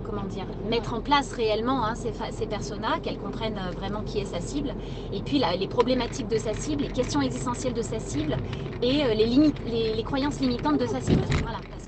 comment 0.09 0.23
dire, 0.23 0.45
mettre 0.69 0.93
en 0.93 1.01
place 1.01 1.33
réellement 1.33 1.85
hein, 1.85 1.93
ces, 1.95 2.11
ces 2.31 2.47
personas, 2.47 2.99
qu'elles 2.99 3.19
comprennent 3.19 3.59
euh, 3.59 3.71
vraiment 3.71 4.01
qui 4.01 4.19
est 4.19 4.25
sa 4.25 4.41
cible, 4.41 4.73
et 5.13 5.21
puis 5.21 5.41
les 5.59 5.67
problématiques 5.67 6.27
de 6.27 6.37
sa 6.37 6.53
cible, 6.53 6.83
les 6.83 6.89
questions 6.89 7.21
existentielles 7.21 7.73
de 7.73 7.81
sa 7.81 7.99
cible, 7.99 8.35
et 8.81 9.03
euh, 9.03 9.13
les, 9.13 9.95
les, 9.95 10.03
croyances 10.03 10.39
limitantes 10.39 10.79
de 10.79 10.87
sa 10.87 10.99
cible. 10.99 11.21
Euh, 11.21 11.78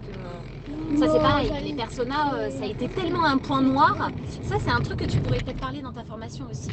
ça 0.98 1.08
c'est 1.12 1.20
pareil, 1.20 1.52
les 1.64 1.74
personas, 1.74 2.50
ça 2.50 2.64
a 2.64 2.68
été 2.68 2.88
tellement 2.88 3.26
un 3.26 3.38
point 3.38 3.62
noir. 3.62 4.12
Ça 4.44 4.56
c'est 4.60 4.72
un 4.72 4.82
truc 4.82 5.00
que 5.00 5.06
tu 5.06 5.20
pourrais 5.20 5.40
peut-être 5.40 5.60
parler 5.60 5.82
dans 5.82 5.94
ta 5.94 6.04
formation 6.04 6.46
aussi. 6.50 6.70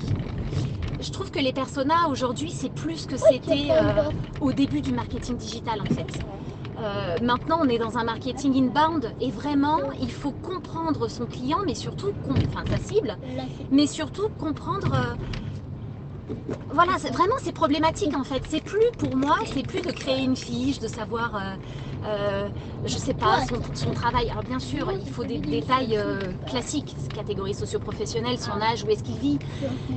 Je 1.00 1.10
trouve 1.10 1.30
que 1.30 1.38
les 1.38 1.52
personas 1.52 2.08
aujourd'hui 2.10 2.50
c'est 2.50 2.72
plus 2.72 3.06
que 3.06 3.16
c'était 3.16 3.68
au 4.40 4.52
début 4.52 4.80
du 4.80 4.92
marketing 4.92 5.36
digital 5.36 5.80
en 5.80 5.94
fait. 5.94 6.22
Euh, 6.80 7.16
maintenant, 7.22 7.58
on 7.60 7.68
est 7.68 7.78
dans 7.78 7.98
un 7.98 8.04
marketing 8.04 8.54
inbound 8.54 9.12
et 9.20 9.30
vraiment, 9.30 9.90
il 10.00 10.12
faut 10.12 10.30
comprendre 10.30 11.08
son 11.08 11.26
client, 11.26 11.58
mais 11.66 11.74
surtout, 11.74 12.12
enfin 12.30 12.64
sa 12.70 12.78
cible, 12.78 13.16
mais 13.72 13.86
surtout 13.86 14.28
comprendre. 14.38 14.94
Voilà, 16.72 16.92
vraiment, 17.12 17.34
c'est 17.42 17.52
problématique 17.52 18.16
en 18.16 18.24
fait. 18.24 18.42
C'est 18.48 18.62
plus 18.62 18.90
pour 18.98 19.16
moi, 19.16 19.36
c'est 19.46 19.66
plus 19.66 19.80
de 19.80 19.90
créer 19.90 20.22
une 20.24 20.36
fiche, 20.36 20.78
de 20.78 20.88
savoir. 20.88 21.34
Euh, 21.34 21.54
euh, 22.06 22.48
je 22.84 22.96
sais 22.96 23.14
pas, 23.14 23.40
son, 23.74 23.90
travail. 23.90 24.30
Alors 24.30 24.44
bien 24.44 24.58
sûr, 24.58 24.90
il 24.92 25.10
faut 25.10 25.24
des 25.24 25.38
détails 25.38 25.96
euh, 25.96 26.20
classiques, 26.46 26.94
catégorie 27.14 27.54
socio-professionnelle, 27.54 28.38
son 28.38 28.60
âge, 28.60 28.84
où 28.84 28.90
est-ce 28.90 29.02
qu'il 29.02 29.16
vit. 29.16 29.38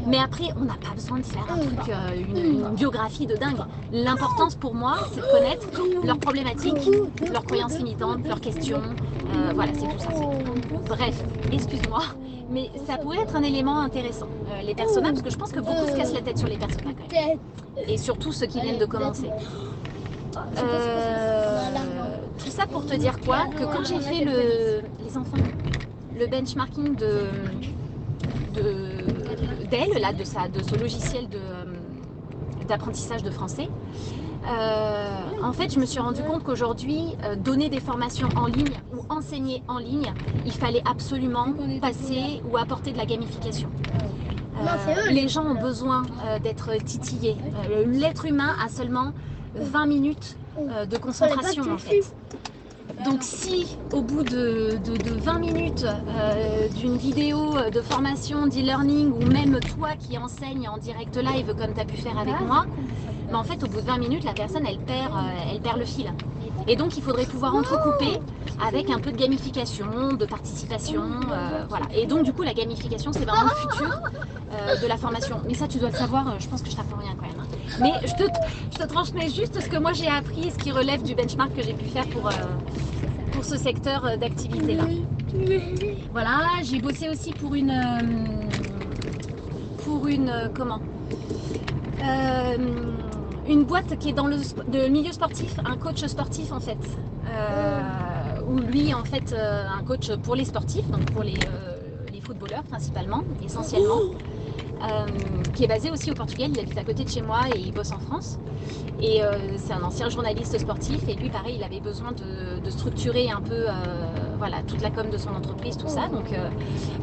Mais 0.08 0.18
après, 0.18 0.46
on 0.58 0.66
n'a 0.66 0.74
pas 0.74 0.94
besoin 0.96 1.20
de 1.20 1.24
faire 1.24 1.46
un 1.50 1.58
truc, 1.58 1.90
euh, 1.90 2.16
une, 2.16 2.76
biographie 2.76 3.28
de 3.28 3.36
dingue. 3.36 3.60
L'importance 3.92 4.56
pour 4.56 4.74
moi, 4.74 4.98
c'est 5.14 5.22
de 5.22 5.32
connaître 5.32 5.68
leurs 6.04 6.20
problématiques, 6.20 6.90
leurs 7.32 7.44
croyances 7.44 7.78
limitantes, 7.78 8.26
leurs 8.26 8.42
questions. 8.42 8.82
voilà, 9.54 9.72
c'est 9.74 9.88
tout 9.88 10.00
ça. 10.00 10.10
Bref, 10.88 11.24
excuse-moi, 11.52 12.02
mais 12.52 12.70
ça 12.86 12.98
pourrait 12.98 13.20
être 13.20 13.36
un 13.36 13.44
élément 13.44 13.80
intéressant. 13.80 14.28
les 14.64 14.76
personnages, 14.76 15.14
parce 15.14 15.24
que 15.24 15.30
je 15.30 15.38
pense 15.38 15.52
que 15.52 15.60
beaucoup 15.60 15.88
se 15.88 15.96
cassent 15.96 16.14
la 16.14 16.22
tête 16.22 16.38
sur 16.38 16.48
les 16.48 16.58
personnages 16.58 16.96
quand 17.10 17.16
même. 17.16 17.40
Et 17.88 17.98
surtout 17.98 18.32
ceux 18.32 18.48
qui 18.48 18.60
viennent 18.60 18.80
de 18.80 18.86
commencer. 18.86 19.30
Euh, 20.58 21.70
tout 22.38 22.50
ça 22.50 22.66
pour 22.66 22.86
te 22.86 22.96
dire 22.96 23.20
quoi? 23.20 23.48
Que 23.58 23.64
quand 23.64 23.84
j'ai 23.84 24.00
fait 24.00 24.24
le, 24.24 24.82
les 25.04 25.18
enfants, 25.18 25.38
le 26.18 26.28
benchmarking 26.28 26.96
de 26.96 27.28
d'elle, 28.54 30.02
là, 30.02 30.12
de, 30.12 30.24
sa, 30.26 30.50
de 30.50 30.62
ce 30.62 30.76
logiciel 30.76 31.28
d'apprentissage 32.68 33.24
de, 33.24 33.32
français, 33.32 33.68
euh, 33.68 34.31
en 34.48 35.54
fait, 35.54 35.74
je 35.74 35.80
me 35.80 35.86
suis 35.86 36.00
rendu 36.00 36.22
compte 36.24 36.44
qu'aujourd'hui, 36.44 37.16
euh, 37.24 37.36
donner 37.36 37.70
des 37.70 37.80
formations 37.80 38.30
en 38.36 38.46
ligne 38.46 38.74
ou 38.94 39.02
enseigner 39.10 39.64
en 39.68 39.78
ligne, 39.78 40.14
il 40.46 40.52
fallait 40.52 40.84
absolument 40.90 41.54
passer 41.82 42.42
ou 42.50 42.58
apporter 42.58 42.92
de 42.92 42.98
la 42.98 43.06
gamification. 43.06 43.70
les 45.10 45.28
gens 45.28 45.46
ont 45.46 45.62
besoin 45.62 46.04
d'être 46.44 46.72
titillés. 46.84 47.36
L'être 47.86 48.26
humain 48.26 48.56
a 48.64 48.70
seulement 48.70 49.12
20 49.56 49.86
minutes 49.86 50.38
euh, 50.58 50.86
de 50.86 50.98
concentration 50.98 51.64
en 51.74 51.78
fait. 51.78 52.02
Donc 53.06 53.24
si 53.24 53.78
au 53.94 54.02
bout 54.02 54.24
de, 54.24 54.78
20 55.24 55.40
minutes 55.40 55.86
euh, 55.86 56.68
d'une 56.70 56.98
vidéo 56.98 57.56
de 57.72 57.82
formation, 57.82 58.48
d'e-learning 58.48 59.12
ou 59.12 59.26
même 59.26 59.60
toi 59.78 59.90
qui 59.98 60.18
enseignes 60.18 60.68
en 60.68 60.78
direct 60.78 61.16
live 61.18 61.56
comme 61.58 61.74
tu 61.74 61.80
as 61.80 61.86
pu 61.86 61.98
faire 61.98 62.18
avec 62.20 62.40
moi, 62.42 62.66
mais 63.32 63.38
en 63.38 63.44
fait 63.44 63.64
au 63.64 63.68
bout 63.68 63.82
de 63.82 63.86
20 63.88 63.98
minutes 63.98 64.24
la 64.24 64.34
personne 64.34 64.66
elle 64.68 64.78
perd, 64.80 65.12
euh, 65.12 65.52
elle 65.52 65.62
perd 65.62 65.80
le 65.80 65.86
fil. 65.86 66.12
Et 66.68 66.76
donc 66.76 66.96
il 66.96 67.02
faudrait 67.02 67.26
pouvoir 67.26 67.56
entrecouper 67.56 68.20
avec 68.64 68.92
un 68.92 69.00
peu 69.00 69.12
de 69.12 69.18
gamification, 69.18 70.14
de 70.14 70.26
participation, 70.26 71.02
voilà. 71.70 71.88
Et 71.96 72.06
donc 72.06 72.24
du 72.24 72.34
coup 72.34 72.44
la 72.44 72.54
gamification 72.54 73.12
c'est 73.12 73.26
vraiment 73.26 73.50
le 73.50 73.70
futur 73.70 74.02
de 74.82 74.88
la 74.88 74.98
formation. 74.98 75.42
Mais 75.48 75.56
ça 75.56 75.68
tu 75.68 75.80
dois 75.80 75.90
le 75.90 75.96
savoir, 75.96 76.40
je 76.40 76.48
pense 76.48 76.62
que 76.62 76.70
je 76.70 76.76
t'apprends 76.76 76.98
rien 76.98 77.16
quand 77.16 77.26
même. 77.26 77.40
Hein. 77.40 77.52
Mais 77.80 77.94
je 78.08 78.14
te, 78.14 78.24
je 78.80 78.86
transmets 78.86 79.30
juste 79.30 79.60
ce 79.62 79.70
que 79.70 79.78
moi 79.78 79.94
j'ai 79.94 80.08
appris 80.08 80.48
et 80.48 80.52
ce 80.52 80.58
qui 80.58 80.72
relève 80.72 81.04
du 81.04 81.16
benchmark 81.16 81.56
que 81.56 81.64
j'ai 81.64 81.74
pu 81.74 81.86
faire 81.86 82.08
pour, 82.08 82.28
euh, 82.28 82.32
pour 83.32 83.46
ce 83.46 83.58
secteur 83.58 84.06
euh, 84.06 84.18
d'activité-là. 84.18 84.84
Voilà, 86.12 86.40
j'ai 86.64 86.80
bossé 86.80 87.10
aussi 87.10 87.32
pour 87.32 87.56
une. 87.56 87.72
Euh, 87.72 88.48
pour 89.84 90.08
une. 90.08 90.52
comment? 90.54 90.80
Une 93.52 93.66
boîte 93.66 93.98
qui 94.00 94.10
est 94.10 94.14
dans 94.14 94.28
le, 94.28 94.38
milieu 94.88 95.12
sportif, 95.12 95.60
un 95.66 95.78
coach 95.78 96.06
sportif 96.06 96.52
en 96.52 96.60
fait. 96.60 96.78
où 98.48 98.58
lui, 98.60 98.94
en 98.94 99.04
fait, 99.04 99.36
un 99.36 99.84
coach 99.84 100.12
pour 100.24 100.36
les 100.36 100.46
sportifs, 100.46 100.90
donc 100.90 101.06
pour 101.12 101.24
les, 101.24 101.38
les 102.14 102.22
footballeurs 102.22 102.64
principalement, 102.64 103.24
essentiellement. 103.44 104.02
Euh, 104.84 105.06
qui 105.54 105.66
est 105.66 105.68
basé 105.68 105.92
aussi 105.92 106.10
au 106.10 106.16
Portugal. 106.16 106.50
Il 106.54 106.60
habite 106.60 106.78
à 106.78 106.84
côté 106.84 107.04
de 107.04 107.10
chez 107.10 107.22
moi 107.22 107.42
et 107.54 107.60
il 107.60 107.72
bosse 107.72 107.92
en 107.92 108.00
France. 108.00 108.40
Et 109.00 109.24
euh, 109.24 109.58
c'est 109.58 109.74
un 109.74 109.84
ancien 109.84 110.10
journaliste 110.10 110.58
sportif. 110.58 111.08
Et 111.08 111.14
lui, 111.14 111.30
pareil, 111.30 111.56
il 111.58 111.64
avait 111.64 111.80
besoin 111.80 112.12
de, 112.14 112.70
structurer 112.70 113.30
un 113.30 113.42
peu 113.42 113.68
euh, 113.68 113.74
voilà, 114.38 114.64
toute 114.66 114.82
la 114.82 114.90
com 114.90 115.10
de 115.10 115.18
son 115.18 115.30
entreprise, 115.30 115.78
tout 115.78 115.90
ça. 115.90 116.08
Donc, 116.08 116.34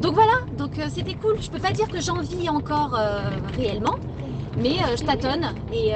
donc 0.00 0.14
voilà, 0.14 0.32
donc 0.56 0.80
c'était 0.88 1.14
cool. 1.14 1.36
Je 1.40 1.50
peux 1.50 1.58
pas 1.58 1.72
dire 1.72 1.88
que 1.88 2.00
j'en 2.00 2.20
vis 2.20 2.48
encore 2.48 2.98
réellement. 3.56 3.96
Mais 4.60 4.76
je 4.96 5.04
tâtonne 5.04 5.52
et, 5.72 5.92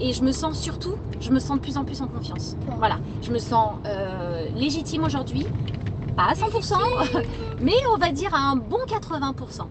et, 0.00 0.12
je 0.12 0.22
me 0.22 0.32
sens 0.32 0.58
surtout, 0.58 0.96
je 1.20 1.30
me 1.30 1.38
sens 1.38 1.56
de 1.56 1.62
plus 1.62 1.76
en 1.78 1.84
plus 1.84 2.02
en 2.02 2.06
confiance. 2.06 2.56
Voilà, 2.76 2.98
je 3.22 3.30
me 3.30 3.38
sens 3.38 3.76
légitime 4.54 5.04
aujourd'hui, 5.04 5.46
pas 6.16 6.24
à 6.24 6.34
100%, 6.34 6.74
mais 7.60 7.74
on 7.92 7.96
va 7.96 8.12
dire 8.12 8.34
à 8.34 8.50
un 8.50 8.56
bon 8.56 8.80
80%. 8.86 9.66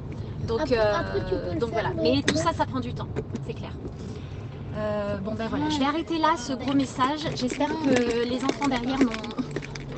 Donc, 0.47 0.71
euh, 0.71 1.55
donc 1.59 1.69
voilà. 1.71 1.89
Mais 1.95 2.21
tout 2.23 2.35
ça, 2.35 2.51
ça 2.53 2.65
prend 2.65 2.79
du 2.79 2.93
temps, 2.93 3.07
c'est 3.47 3.53
clair. 3.53 3.71
Euh, 4.75 5.17
bon 5.17 5.33
ben 5.33 5.47
voilà, 5.49 5.69
je 5.69 5.77
vais 5.77 5.85
arrêter 5.85 6.17
là 6.17 6.35
ce 6.37 6.53
gros 6.53 6.73
message. 6.73 7.27
J'espère 7.35 7.67
que 7.67 8.27
les 8.27 8.43
enfants 8.43 8.67
derrière 8.67 8.97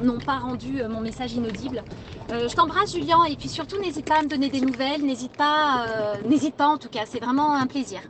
n'ont 0.02 0.20
pas 0.20 0.40
rendu 0.40 0.82
euh, 0.82 0.90
mon 0.90 1.00
message 1.00 1.34
inaudible. 1.34 1.84
je 2.30 2.54
t'embrasse 2.56 2.94
Julien 2.94 3.24
et 3.26 3.36
puis 3.36 3.50
surtout 3.50 3.80
n'hésite 3.80 4.08
pas 4.08 4.20
à 4.20 4.24
me 4.24 4.28
donner 4.28 4.50
des 4.50 4.62
nouvelles, 4.62 5.06
n'hésite 5.06 5.38
pas, 5.38 5.86
n'hésite 6.28 6.56
pas 6.56 6.68
en 6.68 6.78
tout 6.78 6.90
cas, 6.90 7.02
c'est 7.06 7.24
vraiment 7.24 7.54
un 7.54 7.68
plaisir. 7.68 8.02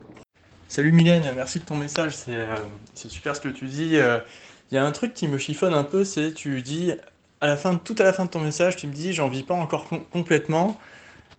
Salut 0.74 0.92
Mylène, 0.92 1.22
merci 1.36 1.60
de 1.60 1.66
ton 1.66 1.76
message, 1.76 2.16
c'est 2.16 3.08
super 3.08 3.36
ce 3.36 3.42
que 3.42 3.48
tu 3.48 3.68
dis. 3.68 3.94
Il 3.94 4.76
y 4.76 4.78
a 4.80 4.84
un 4.84 4.92
truc 4.92 5.14
qui 5.14 5.28
me 5.28 5.38
chiffonne 5.38 5.76
un 5.76 5.84
peu, 5.84 6.04
c'est 6.04 6.34
tu 6.34 6.64
dis 6.64 6.94
à 7.42 7.46
la 7.46 7.58
fin, 7.58 7.76
tout 7.76 7.94
à 8.00 8.04
la 8.04 8.12
fin 8.12 8.26
de 8.26 8.32
ton 8.32 8.40
message, 8.40 8.76
tu 8.76 8.88
me 8.88 8.92
dis 8.92 9.14
j'en 9.14 9.30
vis 9.30 9.44
pas 9.44 9.54
encore 9.54 9.88
complètement, 10.12 10.80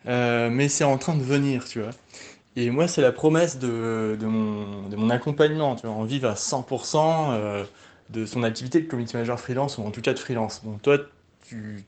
euh, 0.07 0.51
mais 0.51 0.69
c'est 0.69 0.85
en 0.85 0.99
train 0.99 1.17
de 1.17 1.23
venir, 1.25 1.65
tu 1.65 1.81
vois. 1.81 1.91
Et 2.55 2.71
moi, 2.71 2.87
c'est 2.87 3.03
la 3.03 3.11
promesse 3.11 3.59
de, 3.59 4.17
mon, 4.23 5.11
accompagnement, 5.11 5.75
tu 5.75 5.89
vois, 5.89 5.97
en 5.97 6.05
vivre 6.05 6.29
à 6.29 6.35
100% 6.35 7.33
euh, 7.33 7.65
de 8.11 8.27
son 8.27 8.45
activité 8.45 8.83
de 8.83 8.87
community 8.87 9.17
manager 9.17 9.41
freelance, 9.41 9.79
ou 9.79 9.83
en 9.83 9.91
tout 9.91 10.01
cas 10.01 10.13
de 10.13 10.21
freelance. 10.21 10.61
Bon, 10.63 10.79
toi, 10.79 10.99
tu, 11.45 11.85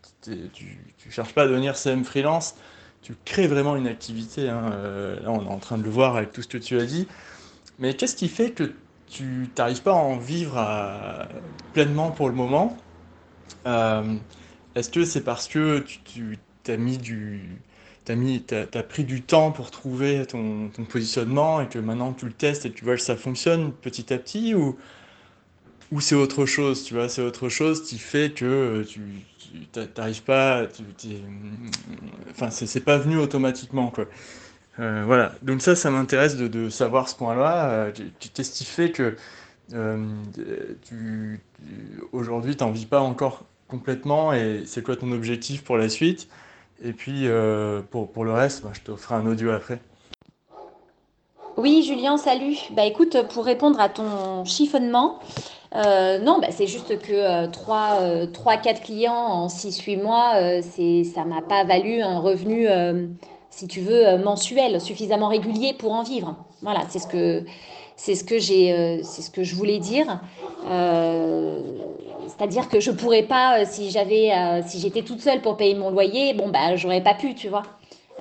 cherches 1.10 1.32
pas 1.32 1.42
à 1.42 1.46
devenir 1.46 1.76
CM 1.76 2.04
freelance, 2.04 2.56
tu 3.02 3.14
crées 3.24 3.46
vraiment 3.46 3.76
une 3.76 3.86
activité. 3.86 4.48
Hein, 4.48 4.72
euh, 4.72 5.20
là, 5.20 5.30
on 5.30 5.44
est 5.44 5.48
en 5.48 5.58
train 5.58 5.78
de 5.78 5.84
le 5.84 5.90
voir 5.90 6.16
avec 6.16 6.32
tout 6.32 6.42
ce 6.42 6.48
que 6.48 6.58
tu 6.58 6.76
as 6.80 6.86
dit. 6.86 7.06
Mais 7.78 7.94
qu'est-ce 7.94 8.16
qui 8.16 8.28
fait 8.28 8.50
que 8.50 8.72
tu 9.08 9.48
n'arrives 9.56 9.82
pas 9.82 9.92
à 9.92 9.94
en 9.94 10.16
vivre 10.16 10.58
pleinement 11.72 12.10
pour 12.10 12.28
le 12.28 12.34
moment? 12.34 12.76
Est-ce 14.74 14.90
que 14.90 15.04
c'est 15.04 15.22
parce 15.22 15.48
que 15.48 15.84
tu, 16.04 16.38
as 16.68 16.76
mis 16.76 16.98
du 16.98 17.58
as, 18.08 18.78
as, 18.78 18.82
pris 18.82 19.04
du 19.04 19.22
temps 19.22 19.50
pour 19.50 19.70
trouver 19.70 20.26
ton, 20.26 20.68
ton, 20.68 20.84
positionnement 20.84 21.60
et 21.60 21.68
que 21.68 21.78
maintenant 21.78 22.12
tu 22.12 22.26
le 22.26 22.32
testes 22.32 22.66
et 22.66 22.72
tu 22.72 22.84
vois 22.84 22.96
que 22.96 23.02
ça 23.02 23.16
fonctionne 23.16 23.72
petit 23.72 24.12
à 24.12 24.18
petit 24.18 24.54
ou, 24.54 24.76
ou 25.92 26.00
c'est 26.00 26.14
autre 26.14 26.46
chose, 26.46 26.84
tu 26.84 26.94
vois, 26.94 27.08
c'est 27.08 27.22
autre 27.22 27.48
chose 27.48 27.86
qui 27.86 27.98
fait 27.98 28.32
que 28.32 28.84
tu 28.88 29.00
n'arrives 29.96 30.22
pas, 30.22 30.66
tu, 30.66 30.82
enfin 32.30 32.50
c'est 32.50 32.84
pas 32.84 32.98
venu 32.98 33.18
automatiquement 33.18 33.90
quoi. 33.90 34.06
Euh, 34.78 35.04
voilà, 35.06 35.32
donc 35.42 35.62
ça, 35.62 35.74
ça 35.74 35.90
m'intéresse 35.90 36.36
de, 36.36 36.68
savoir 36.68 37.08
ce 37.08 37.14
point-là. 37.14 37.70
Euh, 37.70 37.92
qu'est-ce 38.34 38.52
qui 38.52 38.64
fait 38.64 38.90
que 38.90 39.16
tu, 40.84 41.40
aujourd'hui, 42.12 42.56
tu 42.56 42.64
n'en 42.64 42.70
vis 42.70 42.86
pas 42.86 43.00
encore 43.00 43.44
complètement 43.68 44.32
et 44.32 44.62
c'est 44.66 44.82
quoi 44.82 44.96
ton 44.96 45.10
objectif 45.12 45.64
pour 45.64 45.76
la 45.76 45.88
suite? 45.88 46.28
Et 46.84 46.92
puis 46.92 47.26
pour, 47.90 48.12
pour, 48.12 48.24
le 48.24 48.32
reste, 48.32 48.62
bah, 48.62 48.70
je 48.74 48.80
te 48.80 48.94
ferai 48.94 49.14
un 49.14 49.26
audio 49.26 49.50
après. 49.50 49.80
Oui, 51.56 51.82
Julien, 51.82 52.18
salut. 52.18 52.56
Bah 52.72 52.84
écoute, 52.84 53.16
pour 53.30 53.46
répondre 53.46 53.80
à 53.80 53.88
ton 53.88 54.44
chiffonnement, 54.44 55.20
euh, 55.74 56.18
non, 56.18 56.38
bah, 56.38 56.48
c'est 56.50 56.66
juste 56.66 56.98
que 57.00 57.46
3, 57.46 57.98
euh, 58.00 58.26
4 58.26 58.66
euh, 58.66 58.72
clients 58.84 59.14
en 59.14 59.48
6-8 59.48 60.02
mois, 60.02 60.34
ça 61.14 61.24
m'a 61.24 61.42
pas 61.42 61.64
valu 61.64 62.02
un 62.02 62.18
revenu, 62.18 62.66
si 63.56 63.66
tu 63.66 63.80
veux, 63.80 64.18
mensuel, 64.18 64.80
suffisamment 64.82 65.28
régulier 65.28 65.72
pour 65.72 65.92
en 65.92 66.02
vivre. 66.02 66.36
Voilà, 66.60 66.80
c'est 66.90 66.98
ce 66.98 67.06
que, 67.06 67.42
c'est 67.96 68.14
ce 68.14 68.22
que, 68.22 68.38
j'ai, 68.38 69.00
c'est 69.02 69.22
ce 69.22 69.30
que 69.30 69.42
je 69.42 69.54
voulais 69.54 69.78
dire. 69.78 70.20
c'est-à-dire 72.28 72.68
que 72.68 72.80
je 72.80 72.90
pourrais 72.90 73.22
pas, 73.22 73.64
si, 73.64 73.90
j'avais, 73.90 74.30
si 74.66 74.78
j'étais 74.78 75.00
toute 75.00 75.22
seule 75.22 75.40
pour 75.40 75.56
payer 75.56 75.74
mon 75.74 75.90
loyer, 75.90 76.34
bon, 76.34 76.50
bah, 76.50 76.76
j'aurais 76.76 77.02
pas 77.02 77.14
pu, 77.14 77.34
tu 77.34 77.48
vois. 77.48 77.62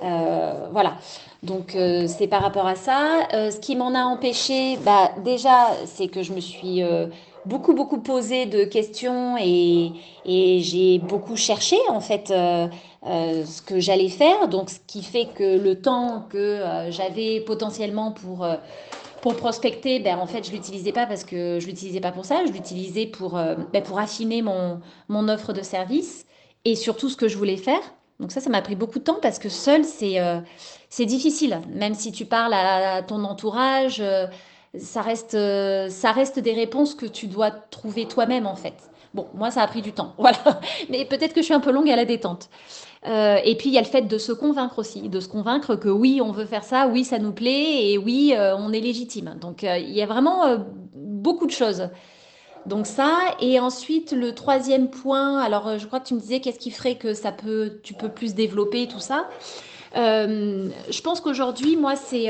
voilà. 0.00 0.94
Donc 1.42 1.76
c'est 2.06 2.28
par 2.28 2.40
rapport 2.40 2.66
à 2.66 2.74
ça. 2.74 3.28
ce 3.30 3.60
qui 3.60 3.76
m'en 3.76 3.94
a 3.94 4.04
empêché, 4.04 4.78
bah, 4.86 5.10
déjà, 5.22 5.68
c'est 5.84 6.08
que 6.08 6.22
je 6.22 6.32
me 6.32 6.40
suis 6.40 6.82
beaucoup, 7.46 7.74
beaucoup 7.74 7.98
posé 7.98 8.46
de 8.46 8.64
questions 8.64 9.36
et, 9.38 9.92
j'ai 10.26 10.98
beaucoup 10.98 11.36
cherché 11.36 11.76
en 11.88 12.00
fait 12.00 12.30
euh, 12.30 12.66
euh, 13.06 13.44
ce 13.44 13.62
que 13.62 13.80
j'allais 13.80 14.08
faire. 14.08 14.48
Donc, 14.48 14.70
ce 14.70 14.78
qui 14.86 15.02
fait 15.02 15.26
que 15.34 15.56
le 15.56 15.80
temps 15.80 16.26
que 16.28 16.36
euh, 16.36 16.90
j'avais 16.90 17.40
potentiellement 17.40 18.12
pour, 18.12 18.46
pour 19.22 19.36
prospecter, 19.36 20.00
ben, 20.00 20.18
en 20.18 20.26
fait, 20.26 20.44
je 20.44 20.50
ne 20.50 20.56
l'utilisais 20.56 20.92
pas 20.92 21.06
parce 21.06 21.24
que 21.24 21.58
je 21.60 21.66
ne 21.66 21.70
l'utilisais 21.70 22.00
pas 22.00 22.12
pour 22.12 22.24
ça. 22.24 22.44
Je 22.46 22.52
l'utilisais 22.52 23.06
pour, 23.06 23.38
ben, 23.72 23.82
pour 23.82 23.98
affiner 23.98 24.42
mon, 24.42 24.80
mon 25.08 25.28
offre 25.28 25.52
de 25.52 25.62
service 25.62 26.26
et 26.64 26.74
surtout 26.74 27.08
ce 27.08 27.16
que 27.16 27.28
je 27.28 27.36
voulais 27.36 27.56
faire. 27.56 27.80
Donc 28.18 28.32
ça, 28.32 28.40
ça 28.40 28.50
m'a 28.50 28.62
pris 28.62 28.76
beaucoup 28.76 28.98
de 28.98 29.04
temps 29.04 29.18
parce 29.20 29.38
que 29.38 29.48
seul, 29.48 29.84
c'est 29.84 31.06
difficile. 31.06 31.60
Même 31.68 31.94
si 31.94 32.12
tu 32.12 32.24
parles 32.24 32.54
à 32.54 33.02
ton 33.02 33.22
entourage, 33.24 34.02
ça 34.78 35.02
reste, 35.02 35.34
euh, 35.34 35.88
ça 35.88 36.12
reste 36.12 36.38
des 36.38 36.52
réponses 36.52 36.94
que 36.94 37.06
tu 37.06 37.26
dois 37.26 37.50
trouver 37.50 38.06
toi-même 38.06 38.46
en 38.46 38.56
fait. 38.56 38.74
Bon, 39.14 39.26
moi 39.34 39.50
ça 39.50 39.62
a 39.62 39.66
pris 39.66 39.82
du 39.82 39.92
temps, 39.92 40.14
voilà. 40.18 40.60
Mais 40.90 41.04
peut-être 41.04 41.32
que 41.32 41.40
je 41.40 41.46
suis 41.46 41.54
un 41.54 41.60
peu 41.60 41.70
longue 41.70 41.90
à 41.90 41.96
la 41.96 42.04
détente. 42.04 42.48
Euh, 43.06 43.38
et 43.44 43.56
puis 43.56 43.68
il 43.68 43.72
y 43.72 43.78
a 43.78 43.82
le 43.82 43.86
fait 43.86 44.02
de 44.02 44.18
se 44.18 44.32
convaincre 44.32 44.78
aussi, 44.78 45.08
de 45.08 45.20
se 45.20 45.28
convaincre 45.28 45.76
que 45.76 45.88
oui, 45.88 46.20
on 46.22 46.32
veut 46.32 46.46
faire 46.46 46.64
ça, 46.64 46.88
oui, 46.88 47.04
ça 47.04 47.18
nous 47.18 47.32
plaît, 47.32 47.90
et 47.90 47.98
oui, 47.98 48.34
euh, 48.36 48.56
on 48.56 48.72
est 48.72 48.80
légitime. 48.80 49.36
Donc 49.40 49.62
il 49.62 49.92
y 49.92 50.02
a 50.02 50.06
vraiment 50.06 50.66
beaucoup 50.94 51.46
de 51.46 51.52
choses. 51.52 51.88
Donc 52.64 52.86
ça, 52.86 53.16
et 53.40 53.60
ensuite 53.60 54.10
le 54.10 54.34
troisième 54.34 54.90
point, 54.90 55.38
alors 55.38 55.78
je 55.78 55.86
crois 55.86 56.00
que 56.00 56.08
tu 56.08 56.14
me 56.14 56.20
disais 56.20 56.40
qu'est-ce 56.40 56.58
qui 56.58 56.72
ferait 56.72 56.96
que 56.96 57.14
ça 57.14 57.30
peut, 57.30 57.78
tu 57.84 57.94
peux 57.94 58.08
plus 58.08 58.34
développer 58.34 58.88
tout 58.88 58.98
ça. 58.98 59.28
je 59.94 61.00
pense 61.02 61.20
qu'aujourd'hui, 61.20 61.76
moi, 61.76 61.94
c'est 61.94 62.28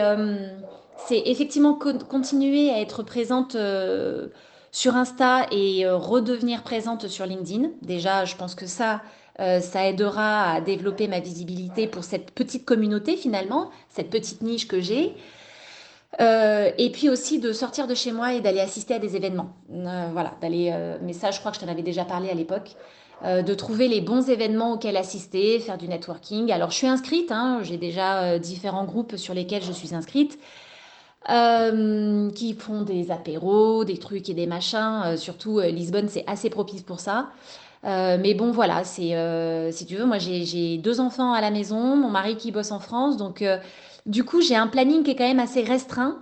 c'est 0.96 1.22
effectivement 1.26 1.74
continuer 1.74 2.70
à 2.70 2.80
être 2.80 3.02
présente 3.02 3.54
euh, 3.54 4.28
sur 4.72 4.96
Insta 4.96 5.46
et 5.50 5.84
euh, 5.84 5.96
redevenir 5.96 6.62
présente 6.62 7.08
sur 7.08 7.26
LinkedIn. 7.26 7.70
Déjà, 7.82 8.24
je 8.24 8.34
pense 8.36 8.54
que 8.54 8.66
ça, 8.66 9.02
euh, 9.40 9.60
ça 9.60 9.86
aidera 9.86 10.52
à 10.52 10.60
développer 10.60 11.06
ma 11.06 11.20
visibilité 11.20 11.86
pour 11.86 12.02
cette 12.02 12.30
petite 12.30 12.64
communauté 12.64 13.16
finalement, 13.16 13.70
cette 13.88 14.10
petite 14.10 14.42
niche 14.42 14.66
que 14.68 14.80
j'ai. 14.80 15.14
et 16.18 16.90
puis 16.92 17.10
aussi 17.10 17.38
de 17.38 17.52
sortir 17.52 17.86
de 17.86 17.94
chez 17.94 18.10
moi 18.10 18.32
et 18.32 18.40
d'aller 18.40 18.60
assister 18.60 18.94
à 18.94 18.98
des 18.98 19.16
événements. 19.16 19.50
voilà, 19.68 20.32
d'aller. 20.40 20.72
mais 21.02 21.12
ça, 21.12 21.30
je 21.30 21.38
crois 21.40 21.50
que 21.50 21.58
je 21.58 21.64
t'en 21.64 21.70
avais 21.70 21.82
déjà 21.82 22.06
parlé 22.06 22.30
à 22.30 22.34
l'époque. 22.34 22.70
de 23.22 23.54
trouver 23.54 23.86
les 23.86 24.00
bons 24.00 24.30
événements 24.30 24.72
auxquels 24.72 24.96
assister, 24.96 25.60
faire 25.60 25.76
du 25.76 25.88
networking. 25.88 26.50
Alors, 26.52 26.70
je 26.70 26.76
suis 26.76 26.86
inscrite, 26.86 27.30
hein, 27.32 27.60
j'ai 27.62 27.76
déjà 27.76 28.38
différents 28.38 28.84
groupes 28.84 29.16
sur 29.16 29.34
lesquels 29.34 29.62
je 29.62 29.72
suis 29.72 29.94
inscrite. 29.94 30.38
Euh, 31.28 32.30
qui 32.30 32.54
font 32.54 32.82
des 32.82 33.10
apéros, 33.10 33.84
des 33.84 33.98
trucs 33.98 34.28
et 34.28 34.34
des 34.34 34.46
machins. 34.46 35.02
Euh, 35.04 35.16
surtout, 35.16 35.58
euh, 35.58 35.70
Lisbonne, 35.70 36.08
c'est 36.08 36.22
assez 36.28 36.50
propice 36.50 36.82
pour 36.82 37.00
ça. 37.00 37.30
mais 37.82 38.34
bon, 38.34 38.52
voilà, 38.52 38.84
c'est 38.84 39.12
si 39.72 39.86
tu 39.86 39.96
veux, 39.96 40.06
moi 40.06 40.18
j'ai 40.18 40.78
deux 40.78 41.00
enfants 41.00 41.32
à 41.32 41.40
la 41.40 41.50
maison, 41.50 41.96
mon 41.96 42.10
mari 42.10 42.36
qui 42.36 42.52
bosse 42.52 42.72
en 42.72 42.80
France, 42.80 43.16
donc 43.16 43.44
du 44.06 44.24
coup 44.24 44.40
j'ai 44.40 44.56
un 44.56 44.66
planning 44.66 45.04
qui 45.04 45.12
est 45.12 45.16
quand 45.16 45.28
même 45.28 45.38
assez 45.38 45.62
restreint, 45.62 46.18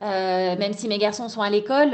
même 0.00 0.72
si 0.72 0.88
mes 0.88 0.98
garçons 0.98 1.28
sont 1.28 1.42
à 1.42 1.50
l'école. 1.50 1.90